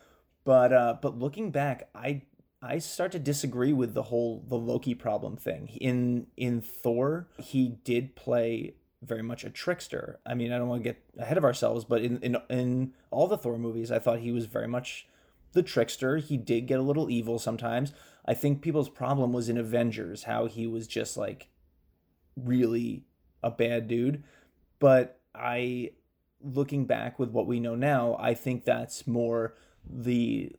but 0.43 0.73
uh, 0.73 0.97
but 1.01 1.17
looking 1.17 1.49
back, 1.49 1.87
I 1.95 2.23
I 2.61 2.79
start 2.79 3.13
to 3.13 3.19
disagree 3.19 3.71
with 3.71 3.93
the 3.93 4.03
whole 4.03 4.43
the 4.49 4.57
Loki 4.57 4.93
problem 4.93 5.37
thing. 5.37 5.69
In 5.79 6.27
in 6.35 6.59
Thor, 6.59 7.29
he 7.37 7.77
did 7.85 8.17
play 8.17 8.75
very 9.01 9.21
much 9.21 9.45
a 9.45 9.49
trickster. 9.49 10.19
I 10.25 10.33
mean, 10.33 10.51
I 10.51 10.57
don't 10.57 10.67
want 10.67 10.83
to 10.83 10.89
get 10.89 11.01
ahead 11.17 11.37
of 11.37 11.45
ourselves, 11.45 11.85
but 11.85 12.01
in 12.01 12.19
in 12.21 12.37
in 12.49 12.93
all 13.11 13.27
the 13.27 13.37
Thor 13.37 13.57
movies, 13.57 13.91
I 13.91 13.99
thought 13.99 14.19
he 14.19 14.33
was 14.33 14.45
very 14.45 14.67
much 14.67 15.07
the 15.53 15.63
trickster. 15.63 16.17
He 16.17 16.35
did 16.35 16.67
get 16.67 16.79
a 16.79 16.83
little 16.83 17.09
evil 17.09 17.39
sometimes. 17.39 17.93
I 18.25 18.33
think 18.33 18.61
people's 18.61 18.89
problem 18.89 19.31
was 19.31 19.47
in 19.47 19.57
Avengers, 19.57 20.23
how 20.23 20.47
he 20.47 20.67
was 20.67 20.85
just 20.85 21.15
like 21.15 21.47
really 22.35 23.03
a 23.41 23.51
bad 23.51 23.87
dude. 23.87 24.23
But 24.79 25.19
I 25.33 25.91
looking 26.41 26.85
back 26.85 27.19
with 27.19 27.29
what 27.29 27.47
we 27.47 27.59
know 27.59 27.75
now, 27.75 28.15
I 28.19 28.33
think 28.33 28.65
that's 28.65 29.05
more 29.07 29.55
the 29.89 30.55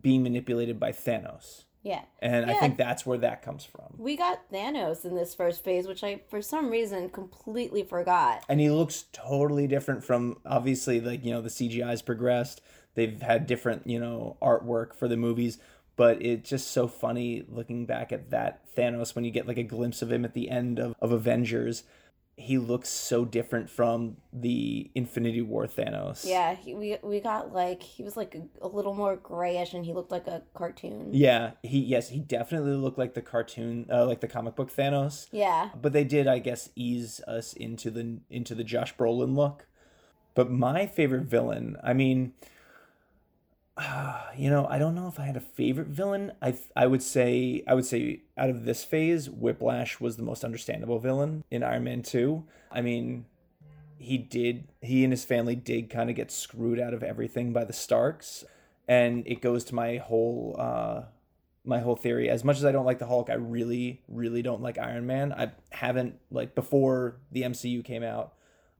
being 0.00 0.22
manipulated 0.22 0.78
by 0.78 0.92
Thanos. 0.92 1.64
Yeah. 1.82 2.02
And 2.20 2.46
yeah. 2.46 2.52
I 2.52 2.60
think 2.60 2.76
that's 2.76 3.06
where 3.06 3.18
that 3.18 3.42
comes 3.42 3.64
from. 3.64 3.94
We 3.96 4.16
got 4.16 4.50
Thanos 4.52 5.04
in 5.04 5.14
this 5.14 5.34
first 5.34 5.64
phase, 5.64 5.86
which 5.86 6.04
I, 6.04 6.20
for 6.28 6.42
some 6.42 6.70
reason, 6.70 7.08
completely 7.08 7.82
forgot. 7.82 8.44
And 8.48 8.60
he 8.60 8.70
looks 8.70 9.06
totally 9.12 9.66
different 9.66 10.04
from, 10.04 10.38
obviously, 10.44 11.00
like, 11.00 11.24
you 11.24 11.32
know, 11.32 11.40
the 11.40 11.48
CGI's 11.48 12.02
progressed. 12.02 12.60
They've 12.94 13.20
had 13.22 13.46
different, 13.46 13.86
you 13.86 13.98
know, 13.98 14.36
artwork 14.42 14.94
for 14.94 15.08
the 15.08 15.16
movies. 15.16 15.58
But 15.96 16.22
it's 16.22 16.48
just 16.48 16.70
so 16.70 16.86
funny 16.86 17.44
looking 17.48 17.86
back 17.86 18.12
at 18.12 18.30
that 18.30 18.74
Thanos 18.74 19.14
when 19.14 19.24
you 19.24 19.30
get 19.30 19.46
like 19.46 19.58
a 19.58 19.62
glimpse 19.62 20.02
of 20.02 20.12
him 20.12 20.24
at 20.24 20.34
the 20.34 20.48
end 20.48 20.78
of, 20.78 20.94
of 21.00 21.12
Avengers 21.12 21.82
he 22.40 22.56
looks 22.56 22.88
so 22.88 23.26
different 23.26 23.68
from 23.68 24.16
the 24.32 24.90
Infinity 24.94 25.42
War 25.42 25.66
Thanos. 25.66 26.24
Yeah, 26.26 26.54
he, 26.54 26.74
we 26.74 26.96
we 27.02 27.20
got 27.20 27.52
like 27.52 27.82
he 27.82 28.02
was 28.02 28.16
like 28.16 28.34
a, 28.34 28.42
a, 28.64 28.68
little 28.68 28.94
more 28.94 29.16
grayish, 29.16 29.74
and 29.74 29.84
he 29.84 29.92
looked 29.92 30.10
like 30.10 30.26
a 30.26 30.42
cartoon. 30.54 31.10
Yeah, 31.12 31.52
he 31.62 31.80
yes, 31.80 32.08
he 32.08 32.20
definitely 32.20 32.72
looked 32.72 32.98
like 32.98 33.12
the 33.12 33.20
cartoon, 33.20 33.86
uh, 33.92 34.06
like 34.06 34.20
the 34.20 34.28
comic 34.28 34.56
book 34.56 34.74
Thanos. 34.74 35.28
Yeah, 35.30 35.68
but 35.80 35.92
they 35.92 36.04
did, 36.04 36.26
I 36.26 36.38
guess, 36.38 36.70
ease 36.74 37.20
us 37.28 37.52
into 37.52 37.90
the 37.90 38.20
into 38.30 38.54
the 38.54 38.64
Josh 38.64 38.96
Brolin 38.96 39.36
look. 39.36 39.66
But 40.34 40.50
my 40.50 40.86
favorite 40.86 41.24
villain, 41.24 41.76
I 41.82 41.92
mean, 41.92 42.32
you 44.36 44.50
know, 44.50 44.66
I 44.68 44.78
don't 44.78 44.94
know 44.94 45.08
if 45.08 45.18
I 45.18 45.24
had 45.24 45.36
a 45.36 45.40
favorite 45.40 45.88
villain. 45.88 46.32
I 46.42 46.58
I 46.76 46.86
would 46.86 47.02
say 47.02 47.62
I 47.66 47.74
would 47.74 47.86
say 47.86 48.22
out 48.36 48.50
of 48.50 48.64
this 48.64 48.84
phase, 48.84 49.28
Whiplash 49.28 50.00
was 50.00 50.16
the 50.16 50.22
most 50.22 50.44
understandable 50.44 50.98
villain 50.98 51.44
in 51.50 51.62
Iron 51.62 51.84
Man 51.84 52.02
2. 52.02 52.44
I 52.70 52.80
mean, 52.80 53.26
he 53.98 54.18
did 54.18 54.68
he 54.80 55.04
and 55.04 55.12
his 55.12 55.24
family 55.24 55.54
did 55.54 55.90
kind 55.90 56.10
of 56.10 56.16
get 56.16 56.30
screwed 56.30 56.80
out 56.80 56.94
of 56.94 57.02
everything 57.02 57.52
by 57.52 57.64
the 57.64 57.72
Starks, 57.72 58.44
and 58.88 59.26
it 59.26 59.40
goes 59.40 59.64
to 59.64 59.74
my 59.74 59.96
whole 59.96 60.56
uh, 60.58 61.02
my 61.64 61.80
whole 61.80 61.96
theory. 61.96 62.28
As 62.28 62.44
much 62.44 62.56
as 62.56 62.64
I 62.64 62.72
don't 62.72 62.86
like 62.86 62.98
the 62.98 63.06
Hulk, 63.06 63.30
I 63.30 63.34
really 63.34 64.02
really 64.08 64.42
don't 64.42 64.62
like 64.62 64.78
Iron 64.78 65.06
Man. 65.06 65.32
I 65.32 65.52
haven't 65.70 66.18
like 66.30 66.54
before 66.54 67.16
the 67.30 67.42
MCU 67.42 67.84
came 67.84 68.02
out. 68.02 68.34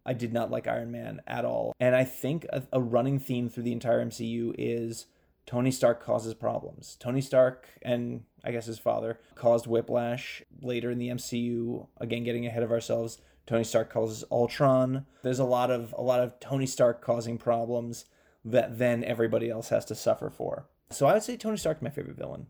I 0.04 0.12
did 0.14 0.32
not 0.32 0.50
like 0.50 0.66
Iron 0.66 0.90
Man 0.90 1.20
at 1.26 1.44
all, 1.44 1.74
and 1.78 1.94
I 1.94 2.04
think 2.04 2.44
a, 2.50 2.62
a 2.72 2.80
running 2.80 3.18
theme 3.18 3.48
through 3.48 3.64
the 3.64 3.72
entire 3.72 4.04
MCU 4.04 4.54
is 4.58 5.06
Tony 5.46 5.70
Stark 5.70 6.02
causes 6.02 6.34
problems. 6.34 6.96
Tony 7.00 7.20
Stark 7.20 7.68
and 7.82 8.22
I 8.44 8.52
guess 8.52 8.66
his 8.66 8.78
father 8.78 9.18
caused 9.34 9.66
whiplash 9.66 10.42
later 10.62 10.90
in 10.90 10.98
the 10.98 11.08
MCU. 11.08 11.88
Again, 11.98 12.24
getting 12.24 12.46
ahead 12.46 12.62
of 12.62 12.70
ourselves. 12.70 13.18
Tony 13.46 13.64
Stark 13.64 13.92
causes 13.92 14.24
Ultron. 14.30 15.06
There's 15.22 15.40
a 15.40 15.44
lot 15.44 15.70
of 15.70 15.94
a 15.98 16.02
lot 16.02 16.20
of 16.20 16.38
Tony 16.38 16.66
Stark 16.66 17.02
causing 17.02 17.36
problems 17.36 18.04
that 18.44 18.78
then 18.78 19.02
everybody 19.04 19.50
else 19.50 19.70
has 19.70 19.84
to 19.86 19.94
suffer 19.94 20.30
for. 20.30 20.68
So 20.90 21.06
I 21.06 21.14
would 21.14 21.22
say 21.22 21.36
Tony 21.36 21.56
Stark's 21.56 21.82
my 21.82 21.90
favorite 21.90 22.16
villain. 22.16 22.46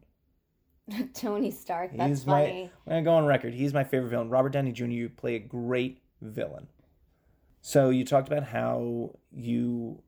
Tony 1.14 1.50
Stark, 1.50 1.92
that's 1.96 2.08
He's 2.08 2.24
funny. 2.24 2.70
my 2.86 2.92
I'm 2.94 3.02
gonna 3.02 3.02
go 3.02 3.14
on 3.14 3.26
record. 3.26 3.54
He's 3.54 3.72
my 3.72 3.84
favorite 3.84 4.10
villain. 4.10 4.28
Robert 4.28 4.50
Downey 4.50 4.72
Jr. 4.72 4.84
You 4.86 5.08
play 5.08 5.36
a 5.36 5.38
great 5.38 6.02
villain. 6.20 6.66
So 7.62 7.90
you 7.90 8.04
talked 8.04 8.28
about 8.28 8.44
how 8.44 9.16
you 9.32 10.02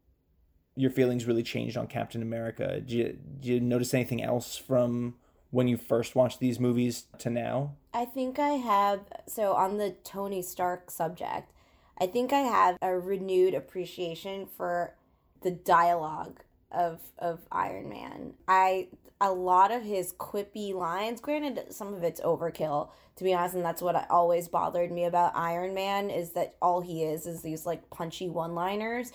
your 0.74 0.90
feelings 0.90 1.26
really 1.26 1.42
changed 1.42 1.76
on 1.76 1.86
Captain 1.86 2.22
America. 2.22 2.80
Did 2.80 2.90
you, 2.90 3.18
did 3.40 3.44
you 3.46 3.60
notice 3.60 3.92
anything 3.92 4.22
else 4.22 4.56
from 4.56 5.16
when 5.50 5.68
you 5.68 5.76
first 5.76 6.14
watched 6.14 6.40
these 6.40 6.58
movies 6.58 7.04
to 7.18 7.28
now? 7.28 7.74
I 7.92 8.06
think 8.06 8.38
I 8.38 8.52
have 8.52 9.00
so 9.28 9.52
on 9.52 9.76
the 9.76 9.94
Tony 10.02 10.40
Stark 10.40 10.90
subject, 10.90 11.52
I 12.00 12.06
think 12.06 12.32
I 12.32 12.40
have 12.40 12.78
a 12.80 12.98
renewed 12.98 13.52
appreciation 13.54 14.46
for 14.46 14.94
the 15.42 15.50
dialogue 15.50 16.40
of 16.72 17.00
of 17.18 17.40
Iron 17.50 17.88
Man. 17.88 18.34
I 18.48 18.88
a 19.20 19.32
lot 19.32 19.70
of 19.70 19.84
his 19.84 20.12
quippy 20.12 20.74
lines, 20.74 21.20
granted 21.20 21.72
some 21.72 21.94
of 21.94 22.02
it's 22.02 22.20
overkill 22.20 22.90
to 23.16 23.24
be 23.24 23.34
honest, 23.34 23.54
and 23.54 23.64
that's 23.64 23.82
what 23.82 24.10
always 24.10 24.48
bothered 24.48 24.90
me 24.90 25.04
about 25.04 25.36
Iron 25.36 25.74
Man 25.74 26.10
is 26.10 26.30
that 26.30 26.54
all 26.62 26.80
he 26.80 27.02
is 27.02 27.26
is 27.26 27.42
these 27.42 27.66
like 27.66 27.90
punchy 27.90 28.28
one-liners. 28.28 29.12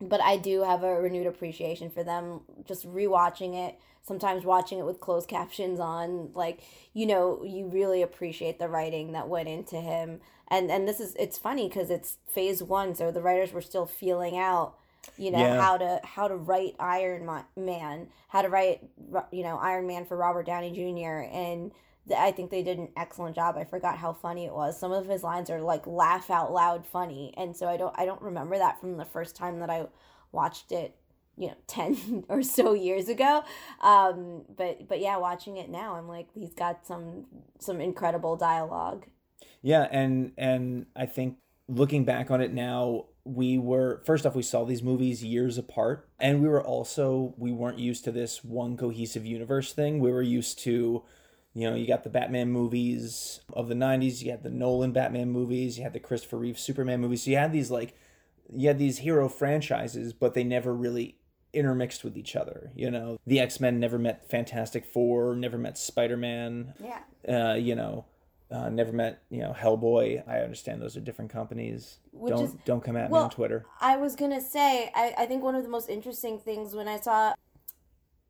But 0.00 0.20
I 0.20 0.36
do 0.36 0.62
have 0.62 0.82
a 0.82 1.00
renewed 1.00 1.26
appreciation 1.26 1.90
for 1.90 2.04
them 2.04 2.42
just 2.64 2.86
rewatching 2.86 3.54
it 3.54 3.78
sometimes 4.02 4.44
watching 4.44 4.78
it 4.78 4.86
with 4.86 5.00
closed 5.00 5.28
captions 5.28 5.78
on 5.78 6.30
like 6.34 6.62
you 6.94 7.06
know 7.06 7.44
you 7.44 7.66
really 7.68 8.02
appreciate 8.02 8.58
the 8.58 8.68
writing 8.68 9.12
that 9.12 9.28
went 9.28 9.48
into 9.48 9.76
him 9.76 10.20
and 10.48 10.70
and 10.70 10.88
this 10.88 10.98
is 10.98 11.14
it's 11.16 11.36
funny 11.36 11.68
because 11.68 11.90
it's 11.90 12.16
phase 12.26 12.62
one 12.62 12.94
so 12.94 13.10
the 13.10 13.20
writers 13.20 13.52
were 13.52 13.60
still 13.60 13.86
feeling 13.86 14.38
out 14.38 14.76
you 15.16 15.30
know 15.30 15.38
Yeah. 15.38 15.54
how 15.54 15.76
to 15.76 16.00
how 16.04 16.28
to 16.28 16.36
write 16.36 16.74
iron 16.78 17.28
man 17.56 18.08
how 18.28 18.42
to 18.42 18.48
write 18.48 18.80
you 19.32 19.42
know 19.42 19.56
iron 19.58 19.86
man 19.86 20.04
for 20.04 20.16
robert 20.16 20.46
downey 20.46 20.70
jr 20.72 21.20
and 21.32 21.72
i 22.16 22.30
think 22.30 22.50
they 22.50 22.62
did 22.62 22.78
an 22.78 22.88
excellent 22.96 23.34
job. 23.36 23.56
I 23.58 23.64
forgot 23.64 23.98
how 23.98 24.12
funny 24.14 24.46
it 24.46 24.54
was. 24.54 24.78
Some 24.80 24.92
of 24.92 25.06
his 25.06 25.22
lines 25.22 25.50
are 25.50 25.60
like 25.60 25.86
laugh 25.86 26.30
out 26.30 26.52
loud 26.52 26.86
funny 26.86 27.34
and 27.36 27.56
so 27.56 27.68
i 27.68 27.76
don't 27.76 27.94
i 27.98 28.04
don't 28.06 28.22
remember 28.22 28.56
that 28.58 28.80
from 28.80 28.96
the 28.96 29.04
first 29.04 29.36
time 29.36 29.60
that 29.60 29.70
i 29.70 29.86
watched 30.32 30.72
it 30.72 30.96
you 31.36 31.48
know 31.48 31.54
10 31.66 32.24
or 32.28 32.42
so 32.42 32.72
years 32.72 33.08
ago. 33.08 33.42
Um 33.82 34.44
but 34.56 34.88
but 34.88 35.00
yeah 35.00 35.16
watching 35.18 35.56
it 35.58 35.68
now 35.70 35.96
i'm 35.96 36.08
like 36.08 36.28
he's 36.34 36.54
got 36.54 36.86
some 36.86 37.26
some 37.60 37.80
incredible 37.80 38.36
dialogue. 38.36 39.06
Yeah, 39.62 39.88
and 39.90 40.32
and 40.38 40.86
I 40.96 41.06
think 41.06 41.36
looking 41.68 42.04
back 42.04 42.30
on 42.30 42.40
it 42.40 42.52
now, 42.52 43.06
we 43.28 43.58
were 43.58 44.00
first 44.04 44.24
off 44.24 44.34
we 44.34 44.42
saw 44.42 44.64
these 44.64 44.82
movies 44.82 45.22
years 45.22 45.58
apart, 45.58 46.08
and 46.18 46.40
we 46.42 46.48
were 46.48 46.62
also 46.62 47.34
we 47.36 47.52
weren't 47.52 47.78
used 47.78 48.04
to 48.04 48.12
this 48.12 48.42
one 48.42 48.76
cohesive 48.76 49.26
universe 49.26 49.72
thing. 49.72 50.00
We 50.00 50.10
were 50.10 50.22
used 50.22 50.58
to 50.60 51.04
you 51.54 51.68
know, 51.68 51.74
you 51.74 51.88
got 51.88 52.04
the 52.04 52.10
Batman 52.10 52.50
movies 52.50 53.40
of 53.52 53.68
the 53.68 53.74
90s, 53.74 54.22
you 54.22 54.30
had 54.30 54.44
the 54.44 54.50
Nolan 54.50 54.92
Batman 54.92 55.30
movies, 55.30 55.76
you 55.76 55.82
had 55.82 55.92
the 55.92 55.98
Christopher 55.98 56.36
Reeve 56.36 56.58
Superman 56.58 57.00
movies. 57.00 57.24
So 57.24 57.30
you 57.30 57.36
had 57.36 57.52
these 57.52 57.70
like 57.70 57.94
you 58.52 58.68
had 58.68 58.78
these 58.78 58.98
hero 58.98 59.28
franchises, 59.28 60.12
but 60.12 60.34
they 60.34 60.44
never 60.44 60.72
really 60.72 61.16
intermixed 61.52 62.04
with 62.04 62.16
each 62.16 62.36
other, 62.36 62.70
you 62.74 62.90
know. 62.90 63.18
The 63.26 63.40
X-Men 63.40 63.80
never 63.80 63.98
met 63.98 64.28
Fantastic 64.30 64.84
Four, 64.84 65.34
never 65.34 65.58
met 65.58 65.76
Spider-Man 65.76 66.74
yeah 66.78 67.00
uh, 67.28 67.54
you 67.54 67.74
know, 67.74 68.04
uh, 68.50 68.68
never 68.70 68.92
met 68.92 69.22
you 69.30 69.40
know 69.40 69.52
Hellboy. 69.58 70.26
I 70.28 70.38
understand 70.40 70.80
those 70.80 70.96
are 70.96 71.00
different 71.00 71.30
companies. 71.30 71.98
Which 72.12 72.32
don't 72.34 72.44
is- 72.44 72.56
don't 72.64 72.82
come 72.82 72.96
at 72.96 73.10
me 73.10 73.18
on 73.18 73.30
Twitter. 73.30 73.66
i 73.80 73.96
was 73.96 74.16
gonna 74.16 74.40
say 74.40 74.90
I, 74.94 75.14
I 75.18 75.26
think 75.26 75.42
one 75.42 75.54
of 75.54 75.62
the 75.62 75.68
most 75.68 75.88
interesting 75.88 76.38
things 76.38 76.74
when 76.74 76.88
i 76.88 76.98
saw 76.98 77.34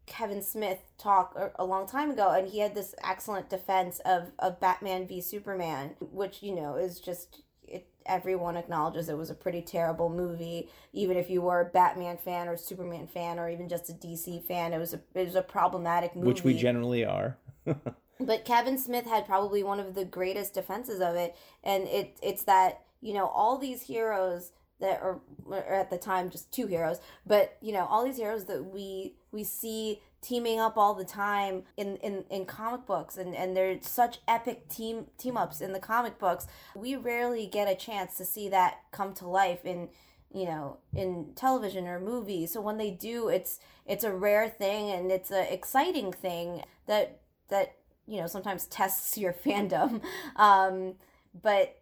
kevin 0.07 0.43
smith 0.43 0.79
talk 0.99 1.35
a, 1.37 1.51
a 1.63 1.65
long 1.65 1.87
time 1.87 2.11
ago 2.11 2.31
and 2.31 2.49
he 2.49 2.61
had 2.61 2.75
this 2.75 2.95
excellent 3.05 3.51
defense 3.51 4.01
of, 4.07 4.33
of 4.39 4.59
batman 4.59 5.07
v 5.07 5.21
superman 5.21 5.95
which 6.01 6.43
you 6.43 6.55
know 6.55 6.77
is 6.77 6.99
just 6.99 7.43
it, 7.63 7.87
everyone 8.07 8.57
acknowledges 8.57 9.09
it 9.11 9.19
was 9.19 9.29
a 9.29 9.35
pretty 9.35 9.61
terrible 9.61 10.09
movie 10.09 10.69
even 10.95 11.17
if 11.19 11.29
you 11.29 11.43
were 11.43 11.61
a 11.61 11.65
batman 11.67 12.17
fan 12.17 12.49
or 12.49 12.57
superman 12.57 13.07
fan 13.07 13.39
or 13.39 13.51
even 13.51 13.69
just 13.69 13.91
a 13.91 13.93
dc 13.93 14.43
fan 14.45 14.73
it 14.73 14.79
was 14.79 14.95
a, 14.95 15.01
it 15.15 15.27
was 15.27 15.35
a 15.35 15.43
problematic 15.43 16.17
movie 16.17 16.29
Which 16.29 16.43
we 16.45 16.55
generally 16.55 17.05
are. 17.05 17.37
but 18.21 18.45
Kevin 18.45 18.79
Smith 18.79 19.07
had 19.07 19.27
probably 19.27 19.63
one 19.63 19.81
of 19.81 19.95
the 19.95 20.05
greatest 20.05 20.55
defenses 20.55 21.01
of 21.01 21.15
it, 21.15 21.37
and 21.63 21.85
it 21.89 22.19
it's 22.23 22.45
that 22.45 22.83
you 23.01 23.15
know 23.15 23.27
all 23.27 23.59
these 23.59 23.83
heroes 23.83 24.53
that 24.81 25.01
are 25.03 25.21
or 25.47 25.57
at 25.57 25.91
the 25.91 25.99
time 25.99 26.31
just 26.31 26.53
two 26.53 26.67
heroes, 26.67 27.01
but 27.27 27.57
you 27.61 27.73
know 27.73 27.87
all 27.87 28.05
these 28.05 28.17
heroes 28.17 28.45
that 28.47 28.65
we 28.65 29.15
we 29.33 29.45
see 29.45 30.01
teaming 30.21 30.59
up 30.59 30.77
all 30.77 30.95
the 30.95 31.05
time 31.05 31.63
in 31.77 31.97
in, 31.99 32.25
in 32.31 32.45
comic 32.45 32.87
books 32.87 33.17
and 33.17 33.35
and 33.37 33.57
they're 33.57 33.79
such 33.81 34.19
epic 34.27 34.69
team 34.69 35.07
team 35.17 35.37
ups 35.37 35.61
in 35.61 35.73
the 35.73 35.79
comic 35.79 36.19
books 36.19 36.49
we 36.75 36.97
rarely 36.97 37.47
get 37.47 37.69
a 37.69 37.75
chance 37.75 38.17
to 38.17 38.25
see 38.25 38.49
that 38.49 38.79
come 38.91 39.13
to 39.15 39.29
life 39.29 39.65
in 39.65 39.89
you 40.33 40.45
know 40.45 40.79
in 40.95 41.33
television 41.35 41.87
or 41.87 42.01
movies. 42.01 42.53
So 42.53 42.61
when 42.61 42.79
they 42.79 42.91
do 42.91 43.29
it's 43.29 43.61
it's 43.87 44.05
a 44.05 44.13
rare 44.13 44.49
thing 44.49 44.91
and 44.91 45.11
it's 45.11 45.31
an 45.31 45.47
exciting 45.51 46.13
thing 46.13 46.63
that 46.87 47.21
that 47.49 47.77
you 48.09 48.21
know 48.21 48.27
sometimes 48.27 48.67
tests 48.67 49.17
your 49.19 49.33
fandom. 49.45 50.03
Um 50.37 50.95
but 51.43 51.81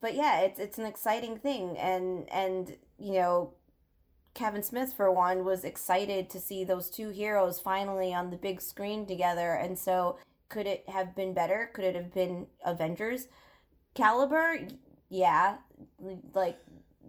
but 0.00 0.14
yeah 0.14 0.40
it's 0.40 0.58
it's 0.58 0.78
an 0.78 0.86
exciting 0.86 1.38
thing. 1.38 1.76
And 1.78 2.30
and 2.30 2.76
you 2.98 3.14
know 3.14 3.54
Kevin 4.34 4.62
Smith 4.62 4.92
for 4.92 5.10
one 5.10 5.44
was 5.44 5.64
excited 5.64 6.30
to 6.30 6.38
see 6.38 6.62
those 6.64 6.90
two 6.90 7.08
heroes 7.08 7.58
finally 7.58 8.12
on 8.14 8.30
the 8.30 8.36
big 8.36 8.60
screen 8.60 9.06
together. 9.06 9.52
And 9.52 9.78
so 9.78 10.18
could 10.48 10.66
it 10.66 10.88
have 10.88 11.14
been 11.14 11.34
better? 11.34 11.70
Could 11.72 11.84
it 11.84 11.94
have 11.94 12.12
been 12.12 12.46
Avengers 12.64 13.28
caliber? 13.94 14.58
Yeah 15.08 15.58
like 16.34 16.58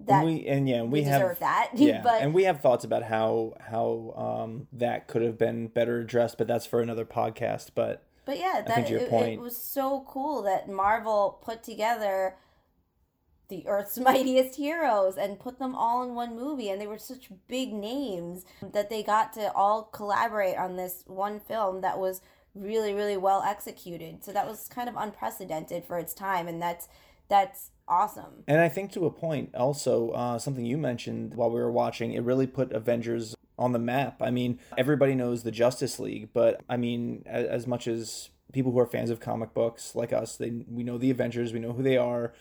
that 0.05 0.23
and 0.23 0.25
we 0.25 0.47
and 0.47 0.69
yeah, 0.69 0.81
we, 0.81 1.01
we 1.01 1.03
have 1.03 1.39
that. 1.39 1.71
yeah, 1.75 2.01
but 2.01 2.21
and 2.21 2.33
we 2.33 2.43
have 2.43 2.61
thoughts 2.61 2.83
about 2.83 3.03
how 3.03 3.53
how 3.59 4.13
um 4.15 4.67
that 4.73 5.07
could 5.07 5.21
have 5.21 5.37
been 5.37 5.67
better 5.67 5.99
addressed, 5.99 6.37
but 6.37 6.47
that's 6.47 6.65
for 6.65 6.81
another 6.81 7.05
podcast. 7.05 7.71
But 7.75 8.03
But 8.29 8.37
yeah, 8.37 8.61
that 8.67 8.91
it, 8.91 9.11
it 9.11 9.39
was 9.39 9.57
so 9.57 10.05
cool 10.07 10.43
that 10.43 10.69
Marvel 10.69 11.41
put 11.43 11.63
together 11.63 12.35
the 13.47 13.65
Earth's 13.65 13.97
mightiest 14.09 14.55
heroes 14.55 15.17
and 15.17 15.39
put 15.39 15.57
them 15.57 15.73
all 15.73 16.03
in 16.03 16.13
one 16.13 16.35
movie 16.35 16.69
and 16.69 16.79
they 16.79 16.85
were 16.85 16.99
such 16.99 17.31
big 17.47 17.73
names 17.73 18.45
that 18.61 18.87
they 18.87 19.01
got 19.01 19.33
to 19.33 19.51
all 19.53 19.81
collaborate 19.81 20.57
on 20.57 20.75
this 20.75 21.03
one 21.07 21.39
film 21.39 21.81
that 21.81 21.97
was 21.97 22.21
really 22.53 22.93
really 22.93 23.17
well 23.17 23.41
executed. 23.41 24.23
So 24.23 24.31
that 24.31 24.47
was 24.47 24.67
kind 24.67 24.87
of 24.87 24.93
unprecedented 24.95 25.83
for 25.83 25.97
its 25.97 26.13
time 26.13 26.47
and 26.47 26.61
that's 26.61 26.87
that's 27.29 27.71
awesome. 27.87 28.43
And 28.47 28.61
I 28.61 28.69
think 28.69 28.91
to 28.91 29.07
a 29.07 29.11
point, 29.11 29.55
also 29.55 30.11
uh, 30.11 30.37
something 30.37 30.67
you 30.67 30.77
mentioned 30.77 31.33
while 31.33 31.49
we 31.49 31.59
were 31.59 31.71
watching, 31.71 32.13
it 32.13 32.21
really 32.21 32.45
put 32.45 32.73
Avengers 32.73 33.35
on 33.59 33.73
the 33.73 33.79
map. 33.79 34.21
I 34.21 34.31
mean, 34.31 34.57
everybody 34.77 35.13
knows 35.13 35.43
the 35.43 35.51
Justice 35.51 35.99
League, 35.99 36.29
but 36.33 36.61
I 36.67 36.77
mean, 36.77 37.23
as, 37.27 37.45
as 37.45 37.67
much 37.67 37.87
as 37.87 38.29
people 38.53 38.71
who 38.71 38.79
are 38.79 38.87
fans 38.87 39.11
of 39.11 39.19
comic 39.19 39.53
books 39.53 39.93
like 39.93 40.11
us, 40.11 40.37
they 40.37 40.49
we 40.67 40.81
know 40.83 40.97
the 40.97 41.11
Avengers, 41.11 41.53
we 41.53 41.59
know 41.59 41.73
who 41.73 41.83
they 41.83 41.97
are, 41.97 42.33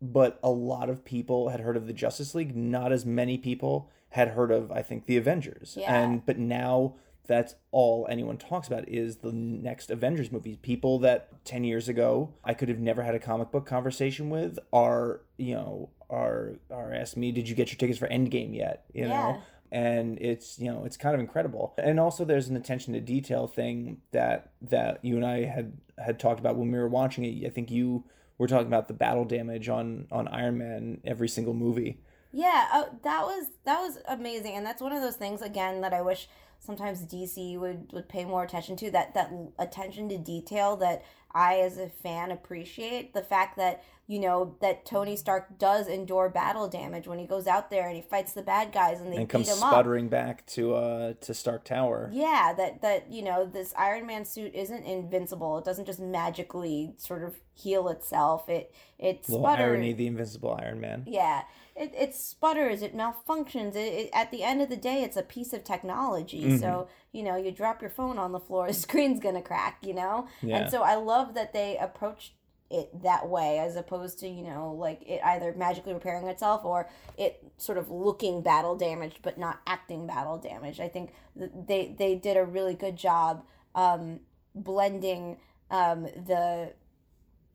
but 0.00 0.38
a 0.42 0.50
lot 0.50 0.88
of 0.88 1.04
people 1.04 1.50
had 1.50 1.60
heard 1.60 1.76
of 1.76 1.86
the 1.86 1.92
Justice 1.92 2.34
League. 2.34 2.56
Not 2.56 2.92
as 2.92 3.04
many 3.04 3.36
people 3.36 3.90
had 4.10 4.28
heard 4.28 4.50
of, 4.50 4.70
I 4.72 4.82
think, 4.82 5.06
the 5.06 5.16
Avengers. 5.16 5.76
Yeah. 5.78 5.94
And 6.02 6.24
but 6.24 6.38
now 6.38 6.94
that's 7.26 7.54
all 7.70 8.06
anyone 8.10 8.36
talks 8.36 8.66
about 8.66 8.88
is 8.88 9.18
the 9.18 9.32
next 9.32 9.90
Avengers 9.90 10.32
movie. 10.32 10.56
People 10.56 10.98
that 11.00 11.44
10 11.44 11.64
years 11.64 11.88
ago 11.88 12.34
I 12.44 12.54
could 12.54 12.68
have 12.68 12.80
never 12.80 13.02
had 13.02 13.14
a 13.14 13.18
comic 13.20 13.50
book 13.50 13.64
conversation 13.66 14.30
with 14.30 14.58
are, 14.72 15.20
you 15.36 15.54
know, 15.54 15.90
are 16.10 16.54
are 16.70 16.92
asking 16.92 17.20
me, 17.20 17.32
"Did 17.32 17.48
you 17.48 17.54
get 17.54 17.70
your 17.70 17.78
tickets 17.78 17.98
for 17.98 18.08
Endgame 18.08 18.54
yet?" 18.54 18.84
you 18.92 19.02
Yeah. 19.04 19.08
know. 19.08 19.42
And 19.72 20.18
it's, 20.20 20.58
you 20.58 20.70
know, 20.70 20.84
it's 20.84 20.98
kind 20.98 21.14
of 21.14 21.20
incredible. 21.20 21.74
And 21.78 21.98
also 21.98 22.24
there's 22.26 22.48
an 22.48 22.56
attention 22.56 22.92
to 22.92 23.00
detail 23.00 23.46
thing 23.46 24.02
that 24.12 24.52
that 24.60 25.02
you 25.02 25.16
and 25.16 25.24
I 25.24 25.46
had 25.46 25.78
had 25.98 26.20
talked 26.20 26.38
about 26.38 26.56
when 26.56 26.70
we 26.70 26.78
were 26.78 26.88
watching 26.88 27.24
it. 27.24 27.46
I 27.46 27.48
think 27.48 27.70
you 27.70 28.04
we're 28.36 28.48
talking 28.48 28.66
about 28.66 28.88
the 28.88 28.94
battle 28.94 29.24
damage 29.24 29.68
on 29.68 30.06
on 30.12 30.28
Iron 30.28 30.58
Man 30.58 31.00
every 31.04 31.28
single 31.28 31.54
movie. 31.54 32.00
Yeah, 32.32 32.66
uh, 32.72 32.84
that 33.02 33.22
was 33.24 33.46
that 33.64 33.80
was 33.80 33.98
amazing, 34.08 34.56
and 34.56 34.66
that's 34.66 34.82
one 34.82 34.92
of 34.92 35.00
those 35.00 35.16
things 35.16 35.42
again 35.42 35.80
that 35.80 35.94
I 35.94 36.02
wish 36.02 36.28
sometimes 36.64 37.02
DC 37.02 37.58
would 37.58 37.92
would 37.92 38.08
pay 38.08 38.24
more 38.24 38.44
attention 38.44 38.76
to 38.76 38.90
that 38.92 39.14
that 39.14 39.32
attention 39.58 40.08
to 40.08 40.18
detail 40.18 40.76
that 40.76 41.02
I 41.34 41.56
as 41.60 41.78
a 41.78 41.88
fan 41.88 42.30
appreciate 42.30 43.14
the 43.14 43.22
fact 43.22 43.56
that 43.56 43.82
you 44.06 44.20
know 44.20 44.56
that 44.60 44.84
Tony 44.84 45.16
Stark 45.16 45.58
does 45.58 45.88
endure 45.88 46.28
battle 46.28 46.68
damage 46.68 47.06
when 47.08 47.18
he 47.18 47.26
goes 47.26 47.46
out 47.46 47.70
there 47.70 47.86
and 47.86 47.96
he 47.96 48.02
fights 48.02 48.32
the 48.34 48.42
bad 48.42 48.72
guys 48.72 49.00
and 49.00 49.12
they 49.12 49.16
and 49.16 49.28
comes 49.28 49.50
sputtering 49.50 50.08
back 50.08 50.44
to 50.48 50.74
uh 50.74 51.14
to 51.22 51.32
Stark 51.34 51.64
Tower. 51.64 52.10
Yeah, 52.12 52.52
that 52.56 52.82
that 52.82 53.10
you 53.10 53.22
know 53.22 53.46
this 53.46 53.72
Iron 53.76 54.06
Man 54.06 54.24
suit 54.24 54.54
isn't 54.54 54.84
invincible. 54.84 55.58
It 55.58 55.64
doesn't 55.64 55.86
just 55.86 56.00
magically 56.00 56.94
sort 56.98 57.24
of 57.24 57.36
heal 57.54 57.88
itself. 57.88 58.48
It 58.48 58.74
it 58.98 59.28
Little 59.28 59.44
sputters. 59.44 59.64
irony, 59.64 59.92
the 59.94 60.06
Invincible 60.06 60.58
Iron 60.62 60.80
Man. 60.80 61.04
Yeah, 61.06 61.42
it, 61.76 61.92
it 61.96 62.14
sputters, 62.14 62.82
it 62.82 62.96
malfunctions. 62.96 63.74
It, 63.74 63.78
it, 63.94 64.10
at 64.12 64.30
the 64.30 64.42
end 64.42 64.60
of 64.62 64.68
the 64.68 64.76
day, 64.76 65.02
it's 65.02 65.16
a 65.16 65.22
piece 65.22 65.52
of 65.52 65.64
technology. 65.64 66.58
So, 66.58 66.66
Mm-hmm. 66.66 67.16
you 67.16 67.22
know, 67.22 67.36
you 67.36 67.50
drop 67.50 67.80
your 67.80 67.90
phone 67.90 68.18
on 68.18 68.32
the 68.32 68.40
floor, 68.40 68.66
the 68.68 68.74
screen's 68.74 69.20
going 69.20 69.34
to 69.34 69.42
crack, 69.42 69.78
you 69.82 69.94
know? 69.94 70.26
Yeah. 70.42 70.58
And 70.58 70.70
so 70.70 70.82
I 70.82 70.96
love 70.96 71.34
that 71.34 71.52
they 71.52 71.76
approached 71.78 72.32
it 72.70 73.02
that 73.02 73.28
way 73.28 73.58
as 73.58 73.76
opposed 73.76 74.18
to, 74.20 74.28
you 74.28 74.42
know, 74.42 74.72
like 74.72 75.02
it 75.06 75.20
either 75.22 75.52
magically 75.56 75.92
repairing 75.92 76.26
itself 76.26 76.64
or 76.64 76.88
it 77.18 77.42
sort 77.58 77.76
of 77.76 77.90
looking 77.90 78.40
battle 78.42 78.76
damaged 78.76 79.18
but 79.22 79.36
not 79.36 79.60
acting 79.66 80.06
battle 80.06 80.38
damaged. 80.38 80.80
I 80.80 80.88
think 80.88 81.12
they, 81.36 81.94
they 81.98 82.14
did 82.14 82.38
a 82.38 82.44
really 82.44 82.74
good 82.74 82.96
job 82.96 83.44
um, 83.74 84.20
blending 84.54 85.36
um, 85.70 86.04
the 86.04 86.72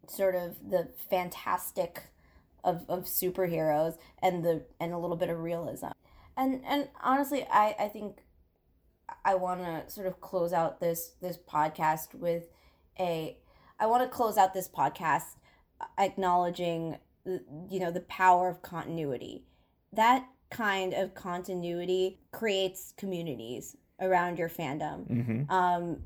sort 0.08 0.36
of 0.36 0.70
the 0.70 0.90
fantastic 1.10 2.04
of, 2.68 2.86
of 2.88 3.06
superheroes 3.06 3.98
and 4.22 4.44
the 4.44 4.66
and 4.80 4.94
a 4.94 4.98
little 4.98 5.18
bit 5.18 5.30
of 5.30 5.40
realism. 5.40 5.88
And 6.36 6.62
and 6.68 6.90
honestly 7.02 7.48
i 7.52 7.76
i 7.80 7.88
think 7.88 8.18
i 9.26 9.34
want 9.34 9.62
to 9.62 9.90
sort 9.92 10.06
of 10.06 10.22
close 10.22 10.54
out 10.54 10.80
this 10.80 11.14
this 11.20 11.38
podcast 11.38 12.14
with 12.14 12.44
a 13.00 13.38
i 13.80 13.88
want 13.88 14.04
to 14.04 14.10
close 14.10 14.38
out 14.38 14.54
this 14.54 14.68
podcast 14.68 15.38
acknowledging 15.98 16.98
you 17.70 17.80
know 17.80 17.92
the 17.92 18.02
power 18.02 18.50
of 18.50 18.62
continuity. 18.62 19.44
That 19.94 20.28
kind 20.50 20.94
of 20.94 21.14
continuity 21.14 22.20
creates 22.32 22.94
communities 22.98 23.76
around 24.00 24.40
your 24.40 24.50
fandom. 24.50 25.08
Hmm 25.08 25.52
um 25.54 25.98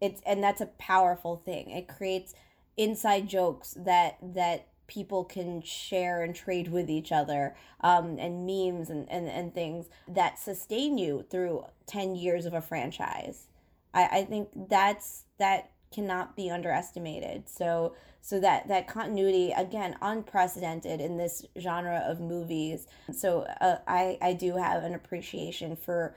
it's 0.00 0.22
and 0.24 0.42
that's 0.42 0.60
a 0.60 0.66
powerful 0.66 1.42
thing. 1.44 1.70
It 1.70 1.88
creates 1.88 2.34
inside 2.76 3.28
jokes 3.28 3.76
that 3.78 4.16
that 4.34 4.68
people 4.90 5.22
can 5.22 5.62
share 5.62 6.20
and 6.20 6.34
trade 6.34 6.68
with 6.68 6.90
each 6.90 7.12
other 7.12 7.54
um, 7.80 8.18
and 8.18 8.44
memes 8.44 8.90
and, 8.90 9.08
and, 9.08 9.28
and 9.28 9.54
things 9.54 9.88
that 10.08 10.36
sustain 10.36 10.98
you 10.98 11.24
through 11.30 11.64
10 11.86 12.16
years 12.16 12.44
of 12.44 12.52
a 12.52 12.60
franchise. 12.60 13.46
I, 13.94 14.08
I 14.12 14.24
think 14.24 14.48
that's 14.68 15.24
that 15.38 15.70
cannot 15.94 16.36
be 16.36 16.50
underestimated. 16.50 17.48
So 17.48 17.94
so 18.20 18.40
that 18.40 18.66
that 18.68 18.88
continuity 18.88 19.52
again 19.52 19.96
unprecedented 20.02 21.00
in 21.00 21.16
this 21.16 21.46
genre 21.58 22.02
of 22.04 22.20
movies. 22.20 22.88
So 23.12 23.42
uh, 23.60 23.78
i 23.86 24.18
i 24.20 24.32
do 24.32 24.56
have 24.56 24.82
an 24.82 24.94
appreciation 24.94 25.76
for 25.76 26.16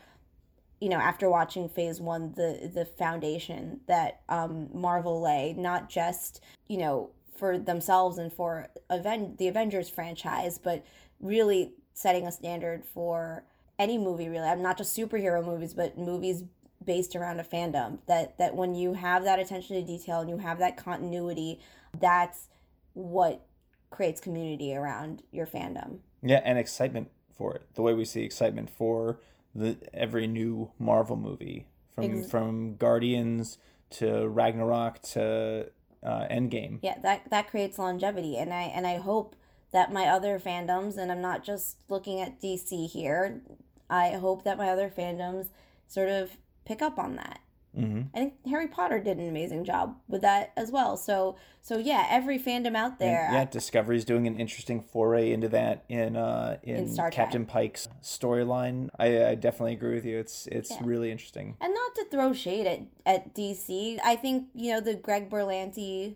you 0.80 0.90
know 0.90 0.98
after 0.98 1.30
watching 1.30 1.70
phase 1.70 2.02
one 2.02 2.34
the 2.36 2.72
the 2.74 2.86
foundation 2.86 3.80
that 3.88 4.22
um 4.30 4.70
marvel 4.74 5.22
lay 5.22 5.54
not 5.58 5.90
just 5.90 6.42
you 6.68 6.78
know 6.78 7.10
for 7.36 7.58
themselves 7.58 8.18
and 8.18 8.32
for 8.32 8.68
Aven- 8.90 9.36
the 9.38 9.48
avengers 9.48 9.90
franchise 9.90 10.58
but 10.58 10.84
really 11.20 11.74
setting 11.94 12.28
a 12.28 12.32
standard 12.32 12.84
for 12.86 13.44
any 13.80 13.98
movie 13.98 14.30
really 14.30 14.48
i'm 14.48 14.62
not 14.62 14.78
just 14.78 14.96
superhero 14.98 15.44
movies 15.46 15.74
but 15.74 15.98
movies 15.98 16.44
based 16.86 17.16
around 17.16 17.40
a 17.40 17.44
fandom 17.44 17.98
that 18.08 18.38
that 18.38 18.56
when 18.56 18.76
you 18.76 18.94
have 18.94 19.24
that 19.24 19.40
attention 19.40 19.76
to 19.76 19.82
detail 19.86 20.20
and 20.20 20.30
you 20.30 20.38
have 20.38 20.60
that 20.60 20.76
continuity 20.78 21.60
that's 22.00 22.50
what 22.94 23.46
creates 23.90 24.20
community 24.20 24.76
around 24.76 25.24
your 25.32 25.46
fandom 25.46 26.00
Yeah, 26.22 26.42
and 26.44 26.58
excitement 26.58 27.10
for 27.38 27.54
it. 27.56 27.64
The 27.76 27.82
way 27.82 27.94
we 27.94 28.06
see 28.06 28.22
excitement 28.24 28.70
for 28.70 29.20
the 29.56 29.78
every 29.94 30.28
new 30.28 30.72
Marvel 30.80 31.16
movie 31.16 31.68
from 31.94 32.20
Ex- 32.20 32.30
from 32.30 32.76
Guardians 32.78 33.58
to 33.92 34.28
Ragnarok 34.28 35.02
to 35.14 35.68
uh, 36.06 36.28
Endgame. 36.30 36.80
yeah 36.82 36.98
that 37.02 37.30
that 37.30 37.50
creates 37.50 37.80
longevity 37.80 38.38
and 38.38 38.54
i 38.54 38.64
and 38.64 38.86
i 38.86 38.98
hope 38.98 39.36
that 39.72 39.92
my 39.92 40.08
other 40.08 40.40
fandoms 40.40 40.98
and 40.98 41.12
i'm 41.12 41.22
not 41.22 41.44
just 41.44 41.78
looking 41.90 42.20
at 42.20 42.42
dc 42.42 42.90
here 42.90 43.42
i 43.90 44.10
hope 44.12 44.44
that 44.44 44.58
my 44.58 44.70
other 44.70 44.90
fandoms 44.90 45.48
sort 45.88 46.10
of 46.10 46.38
pick 46.66 46.82
up 46.82 46.98
on 46.98 47.16
that 47.16 47.40
hmm 47.76 48.02
i 48.14 48.20
think 48.20 48.34
harry 48.48 48.68
potter 48.68 49.00
did 49.00 49.18
an 49.18 49.28
amazing 49.28 49.64
job 49.64 49.96
with 50.08 50.22
that 50.22 50.52
as 50.56 50.72
well 50.72 50.96
so 50.96 51.36
so 51.62 51.78
yeah 51.78 52.06
every 52.10 52.38
fandom 52.38 52.76
out 52.76 53.00
there 53.00 53.28
yeah, 53.32 53.46
Discovery's 53.46 54.06
doing 54.06 54.28
an 54.28 54.40
interesting 54.40 54.82
foray 54.82 55.32
into 55.32 55.50
that 55.50 55.84
in 55.90 56.16
uh 56.16 56.58
in, 56.64 56.76
In 56.76 56.88
Star 56.88 57.10
Trek. 57.10 57.26
Captain 57.26 57.46
Pike's 57.46 57.88
storyline. 58.04 58.90
I, 59.00 59.26
I 59.26 59.36
definitely 59.36 59.74
agree 59.74 59.96
with 59.96 60.06
you. 60.06 60.18
It's 60.20 60.48
it's 60.52 60.72
Yeah. 60.72 60.78
really 60.84 61.12
interesting. 61.12 61.58
and 61.62 61.74
not 61.74 61.96
to 61.96 62.06
throw 62.12 62.34
shade 62.34 62.68
at, 62.68 62.82
at 63.06 63.34
dc 63.36 64.00
i 64.04 64.16
think 64.16 64.48
you 64.54 64.72
know 64.72 64.80
the 64.80 64.94
greg 64.96 65.30
berlanti 65.30 66.16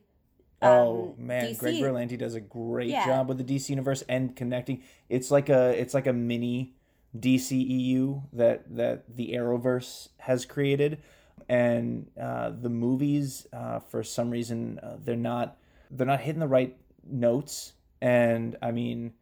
Oh 0.60 1.16
um, 1.18 1.26
man, 1.28 1.54
Greg 1.54 1.76
DC 1.76 1.82
Berlanti 1.84 2.18
does 2.18 2.34
a 2.34 2.40
great 2.42 2.90
Yeah. 2.90 3.06
job 3.06 3.30
with 3.30 3.38
the 3.38 3.44
DC 3.44 3.70
universe 3.70 4.04
and 4.10 4.36
connecting. 4.36 4.82
It's 5.08 5.30
like 5.30 5.50
a 5.50 5.80
it's 5.80 5.94
like 5.94 6.08
a 6.08 6.14
mini 6.14 6.74
DCEU 7.18 8.24
that 8.34 8.76
that 8.76 9.16
the 9.16 9.34
Arrowverse 9.34 10.10
has 10.22 10.46
created, 10.46 10.98
and 11.50 12.08
uh, 12.20 12.50
the 12.50 12.70
movies 12.70 13.48
uh, 13.54 13.80
for 13.80 14.04
some 14.04 14.30
reason 14.30 14.80
uh, 14.80 14.98
they're 15.04 15.16
not 15.16 15.58
they're 15.90 16.08
not 16.08 16.22
hitting 16.22 16.40
the 16.40 16.48
right 16.48 16.76
notes. 17.10 17.74
And 18.02 18.58
I 18.62 18.72
mean, 18.72 19.14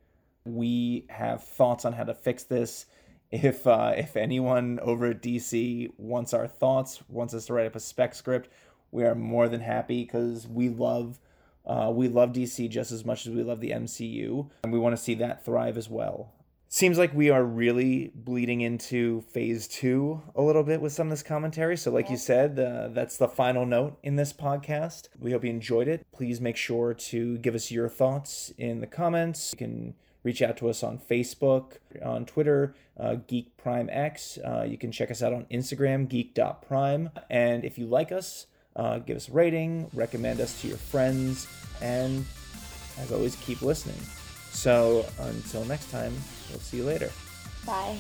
we 0.44 1.06
have 1.10 1.44
thoughts 1.44 1.86
on 1.86 1.94
how 1.94 2.04
to 2.04 2.14
fix 2.14 2.44
this. 2.44 2.86
If 3.32 3.66
uh, 3.68 3.94
if 3.98 4.16
anyone 4.16 4.80
over 4.82 5.08
at 5.08 5.22
DC 5.22 5.92
wants 5.98 6.34
our 6.34 6.48
thoughts, 6.48 7.02
wants 7.10 7.34
us 7.34 7.46
to 7.48 7.54
write 7.54 7.66
up 7.66 7.76
a 7.76 7.80
spec 7.80 8.14
script, 8.14 8.50
we 8.92 9.04
are 9.04 9.16
more 9.16 9.50
than 9.50 9.62
happy 9.62 10.04
because 10.04 10.48
we 10.48 10.70
love 10.70 11.20
uh, 11.66 11.92
we 11.94 12.08
love 12.08 12.32
DC 12.32 12.70
just 12.70 12.92
as 12.92 13.04
much 13.04 13.26
as 13.26 13.34
we 13.34 13.44
love 13.44 13.60
the 13.60 13.72
MCU, 13.72 14.50
and 14.64 14.72
we 14.72 14.80
want 14.80 14.96
to 14.96 15.02
see 15.02 15.16
that 15.16 15.44
thrive 15.44 15.78
as 15.78 15.90
well. 15.90 16.32
Seems 16.76 16.98
like 16.98 17.14
we 17.14 17.30
are 17.30 17.46
really 17.46 18.12
bleeding 18.14 18.60
into 18.60 19.22
phase 19.30 19.66
two 19.66 20.22
a 20.36 20.42
little 20.42 20.62
bit 20.62 20.82
with 20.82 20.92
some 20.92 21.08
of 21.08 21.12
this 21.12 21.24
commentary. 21.24 21.78
So, 21.78 21.90
like 21.90 22.10
you 22.10 22.18
said, 22.18 22.60
uh, 22.60 22.90
that's 22.90 23.16
the 23.16 23.30
final 23.30 23.66
note 23.66 23.98
in 24.04 24.18
this 24.18 24.34
podcast. 24.34 25.08
We 25.18 25.32
hope 25.32 25.46
you 25.46 25.52
enjoyed 25.52 25.88
it. 25.88 26.06
Please 26.12 26.42
make 26.42 26.58
sure 26.58 26.94
to 26.94 27.38
give 27.38 27.56
us 27.56 27.72
your 27.72 27.88
thoughts 27.88 28.52
in 28.58 28.82
the 28.82 28.88
comments. 28.88 29.54
You 29.54 29.58
can 29.58 29.94
reach 30.24 30.42
out 30.42 30.58
to 30.58 30.68
us 30.68 30.84
on 30.84 31.00
Facebook, 31.00 31.78
on 32.04 32.26
Twitter, 32.26 32.76
uh, 33.00 33.16
Geek 33.26 33.56
Prime 33.56 33.90
X. 33.90 34.38
Uh, 34.46 34.66
you 34.68 34.78
can 34.78 34.92
check 34.92 35.10
us 35.10 35.24
out 35.24 35.32
on 35.32 35.46
Instagram, 35.46 36.10
geek.prime. 36.10 37.10
And 37.30 37.64
if 37.64 37.78
you 37.78 37.86
like 37.86 38.12
us, 38.12 38.48
uh, 38.76 39.00
give 39.00 39.16
us 39.16 39.30
a 39.30 39.32
rating, 39.32 39.90
recommend 39.94 40.42
us 40.42 40.60
to 40.60 40.68
your 40.68 40.76
friends, 40.76 41.48
and 41.82 42.26
as 43.00 43.14
always, 43.14 43.38
keep 43.38 43.62
listening. 43.62 43.96
So 44.56 45.06
until 45.20 45.66
next 45.66 45.92
time, 45.92 46.14
we'll 46.50 46.60
see 46.60 46.78
you 46.78 46.86
later. 46.86 47.12
bye 47.66 48.00